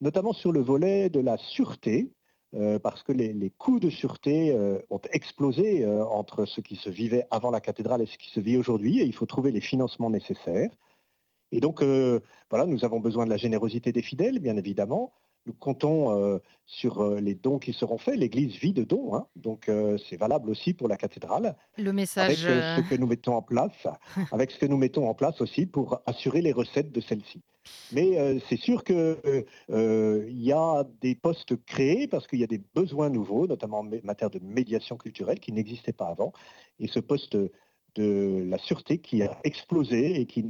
notamment 0.00 0.32
sur 0.32 0.52
le 0.52 0.60
volet 0.60 1.10
de 1.10 1.18
la 1.18 1.36
sûreté, 1.36 2.12
euh, 2.54 2.78
parce 2.78 3.02
que 3.02 3.12
les, 3.12 3.50
coûts 3.58 3.80
de 3.80 3.90
sûreté 3.90 4.52
euh, 4.52 4.78
ont 4.88 5.00
explosé 5.10 5.84
euh, 5.84 6.04
entre 6.06 6.44
ce 6.44 6.60
qui 6.60 6.76
se 6.76 6.88
vivait 6.88 7.26
avant 7.30 7.50
la 7.50 7.60
cathédrale 7.60 8.02
et 8.02 8.06
ce 8.06 8.16
qui 8.16 8.30
se 8.30 8.40
vit 8.40 8.56
aujourd'hui, 8.56 9.00
et 9.00 9.04
il 9.04 9.14
faut 9.14 9.26
trouver 9.26 9.50
les 9.50 9.60
financements 9.60 10.10
nécessaires. 10.10 10.70
Et 11.52 11.60
donc, 11.60 11.80
voilà, 12.50 12.66
nous 12.66 12.84
avons 12.84 12.98
besoin 12.98 13.24
de 13.24 13.30
la 13.30 13.36
générosité 13.36 13.92
des 13.92 14.02
fidèles, 14.02 14.40
bien 14.40 14.56
évidemment, 14.56 15.12
nous 15.46 15.52
comptons 15.52 16.40
sur 16.66 17.04
les 17.20 17.34
dons 17.34 17.58
qui 17.58 17.72
seront 17.72 17.98
faits. 17.98 18.16
L'Église 18.16 18.56
vit 18.56 18.72
de 18.72 18.82
dons, 18.82 19.14
hein. 19.14 19.26
donc 19.36 19.70
c'est 20.08 20.16
valable 20.16 20.50
aussi 20.50 20.74
pour 20.74 20.88
la 20.88 20.96
cathédrale. 20.96 21.56
Le 21.78 21.92
message. 21.92 22.44
Avec 22.46 22.84
ce 22.84 22.90
que 22.90 23.00
nous 23.00 23.06
mettons 23.06 23.34
en 23.34 23.42
place, 23.42 23.86
avec 24.32 24.50
ce 24.50 24.58
que 24.58 24.66
nous 24.66 24.76
mettons 24.76 25.08
en 25.08 25.14
place 25.14 25.40
aussi 25.40 25.66
pour 25.66 26.00
assurer 26.06 26.42
les 26.42 26.52
recettes 26.52 26.92
de 26.92 27.00
celle-ci. 27.00 27.42
Mais 27.92 28.38
c'est 28.48 28.58
sûr 28.58 28.84
qu'il 28.84 29.44
y 29.68 30.52
a 30.52 30.84
des 31.00 31.14
postes 31.14 31.56
créés 31.64 32.06
parce 32.06 32.26
qu'il 32.26 32.40
y 32.40 32.44
a 32.44 32.48
des 32.48 32.62
besoins 32.74 33.10
nouveaux, 33.10 33.46
notamment 33.46 33.80
en 33.80 33.88
matière 34.04 34.30
de 34.30 34.38
médiation 34.40 34.96
culturelle 34.96 35.40
qui 35.40 35.52
n'existaient 35.52 35.92
pas 35.92 36.06
avant. 36.06 36.32
Et 36.78 36.88
ce 36.88 37.00
poste 37.00 37.36
de 37.96 38.44
la 38.48 38.58
sûreté 38.58 38.98
qui 38.98 39.22
a 39.22 39.38
explosé 39.44 40.20
et 40.20 40.26
qui, 40.26 40.44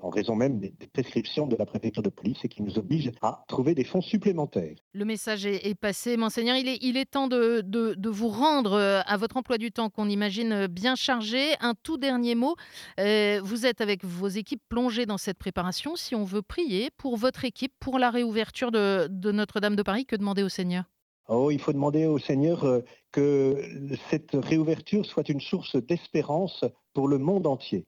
en 0.00 0.10
raison 0.10 0.34
même 0.34 0.58
des, 0.58 0.72
prescriptions 0.92 1.46
de 1.46 1.56
la 1.56 1.66
préfecture 1.66 2.02
de 2.02 2.08
police, 2.08 2.38
et 2.44 2.48
qui 2.48 2.62
nous 2.62 2.78
oblige 2.78 3.10
à 3.22 3.44
trouver 3.48 3.74
des 3.74 3.84
fonds 3.84 4.00
supplémentaires. 4.00 4.74
Le 4.92 5.04
message 5.04 5.46
est, 5.46 5.74
passé, 5.74 6.16
monseigneur. 6.16 6.56
Il 6.56 6.68
est, 6.68 6.78
il 6.82 6.96
est 6.96 7.04
temps 7.04 7.28
de, 7.28 8.08
vous 8.08 8.28
rendre 8.28 8.72
euh, 8.72 9.00
à 9.06 9.16
votre 9.16 9.36
emploi 9.36 9.58
du 9.58 9.70
temps 9.70 9.90
qu'on 9.90 10.08
imagine 10.08 10.66
bien 10.66 10.94
chargé. 10.94 11.54
Un 11.60 11.74
tout 11.74 11.98
dernier 11.98 12.34
mot. 12.34 12.56
Euh, 12.98 13.40
vous 13.42 13.66
êtes 13.66 13.80
avec 13.80 14.04
vos 14.04 14.28
équipes 14.28 14.62
plongées 14.68 15.06
dans 15.06 15.18
cette 15.18 15.38
préparation. 15.38 15.96
Si 15.96 16.14
on 16.14 16.24
veut 16.24 16.42
prier 16.42 16.90
pour 16.96 17.16
votre 17.16 17.44
équipe, 17.44 17.72
pour 17.80 17.98
la 17.98 18.10
réouverture 18.10 18.70
de, 18.72 19.08
de 19.10 19.32
Notre-Dame 19.32 19.76
de 19.76 19.82
Paris, 19.82 20.06
que 20.06 20.16
demander 20.16 20.42
au 20.42 20.48
Seigneur? 20.48 20.84
Oh, 21.30 21.50
il 21.50 21.60
faut 21.60 21.74
demander 21.74 22.06
au 22.06 22.18
Seigneur 22.18 22.64
euh, 22.64 22.80
que 23.12 23.62
cette 24.10 24.30
réouverture 24.32 25.04
soit 25.04 25.28
une 25.28 25.42
source 25.42 25.76
d'espérance 25.76 26.64
pour 26.94 27.06
le 27.06 27.18
monde 27.18 27.46
entier. 27.46 27.84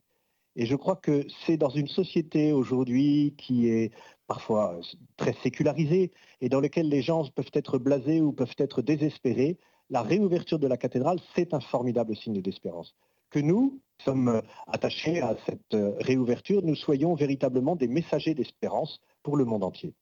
Et 0.56 0.66
je 0.66 0.76
crois 0.76 0.96
que 0.96 1.26
c'est 1.46 1.56
dans 1.56 1.70
une 1.70 1.88
société 1.88 2.52
aujourd'hui 2.52 3.34
qui 3.38 3.68
est 3.68 3.94
parfois 4.26 4.78
très 5.16 5.32
sécularisée 5.42 6.12
et 6.42 6.50
dans 6.50 6.60
laquelle 6.60 6.90
les 6.90 7.00
gens 7.00 7.24
peuvent 7.34 7.50
être 7.54 7.78
blasés 7.78 8.20
ou 8.20 8.32
peuvent 8.32 8.54
être 8.58 8.82
désespérés, 8.82 9.56
la 9.88 10.02
réouverture 10.02 10.58
de 10.58 10.66
la 10.66 10.76
cathédrale, 10.76 11.18
c'est 11.34 11.54
un 11.54 11.60
formidable 11.60 12.14
signe 12.16 12.42
d'espérance. 12.42 12.94
Que 13.30 13.38
nous, 13.38 13.80
sommes 14.04 14.42
attachés 14.66 15.22
à 15.22 15.34
cette 15.46 15.76
réouverture, 16.00 16.62
nous 16.62 16.74
soyons 16.76 17.14
véritablement 17.14 17.74
des 17.74 17.88
messagers 17.88 18.34
d'espérance 18.34 19.00
pour 19.22 19.38
le 19.38 19.46
monde 19.46 19.64
entier. 19.64 19.94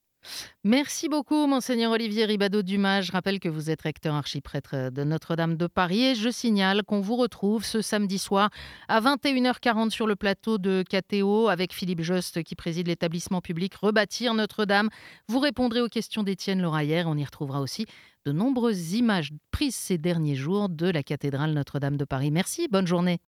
Merci 0.64 1.08
beaucoup, 1.08 1.47
Monseigneur 1.47 1.92
Olivier 1.92 2.25
Ribado-Dumas. 2.25 3.02
Je 3.02 3.12
rappelle 3.12 3.40
que 3.40 3.49
vous 3.49 3.70
êtes 3.70 3.82
recteur 3.82 4.14
archiprêtre 4.14 4.90
de 4.90 5.04
Notre-Dame 5.04 5.56
de 5.56 5.66
Paris 5.66 6.04
et 6.04 6.14
je 6.14 6.30
signale 6.30 6.82
qu'on 6.82 7.00
vous 7.00 7.16
retrouve 7.16 7.64
ce 7.64 7.80
samedi 7.80 8.18
soir 8.18 8.50
à 8.88 9.00
21h40 9.00 9.90
sur 9.90 10.06
le 10.06 10.16
plateau 10.16 10.58
de 10.58 10.82
KTO 10.82 11.49
avec 11.49 11.73
Philippe 11.73 12.02
Jost 12.02 12.42
qui 12.42 12.54
préside 12.54 12.88
l'établissement 12.88 13.40
public 13.40 13.75
Rebâtir 13.75 14.35
Notre-Dame. 14.35 14.90
Vous 15.28 15.38
répondrez 15.38 15.80
aux 15.80 15.88
questions 15.88 16.23
d'Étienne 16.23 16.61
Loraillère. 16.61 17.06
On 17.08 17.16
y 17.16 17.25
retrouvera 17.25 17.61
aussi 17.61 17.87
de 18.25 18.32
nombreuses 18.32 18.94
images 18.94 19.32
prises 19.50 19.76
ces 19.76 19.97
derniers 19.97 20.37
jours 20.37 20.68
de 20.68 20.90
la 20.90 21.02
cathédrale 21.02 21.52
Notre-Dame 21.52 21.97
de 21.97 22.04
Paris. 22.04 22.30
Merci, 22.30 22.68
bonne 22.68 22.87
journée. 22.87 23.20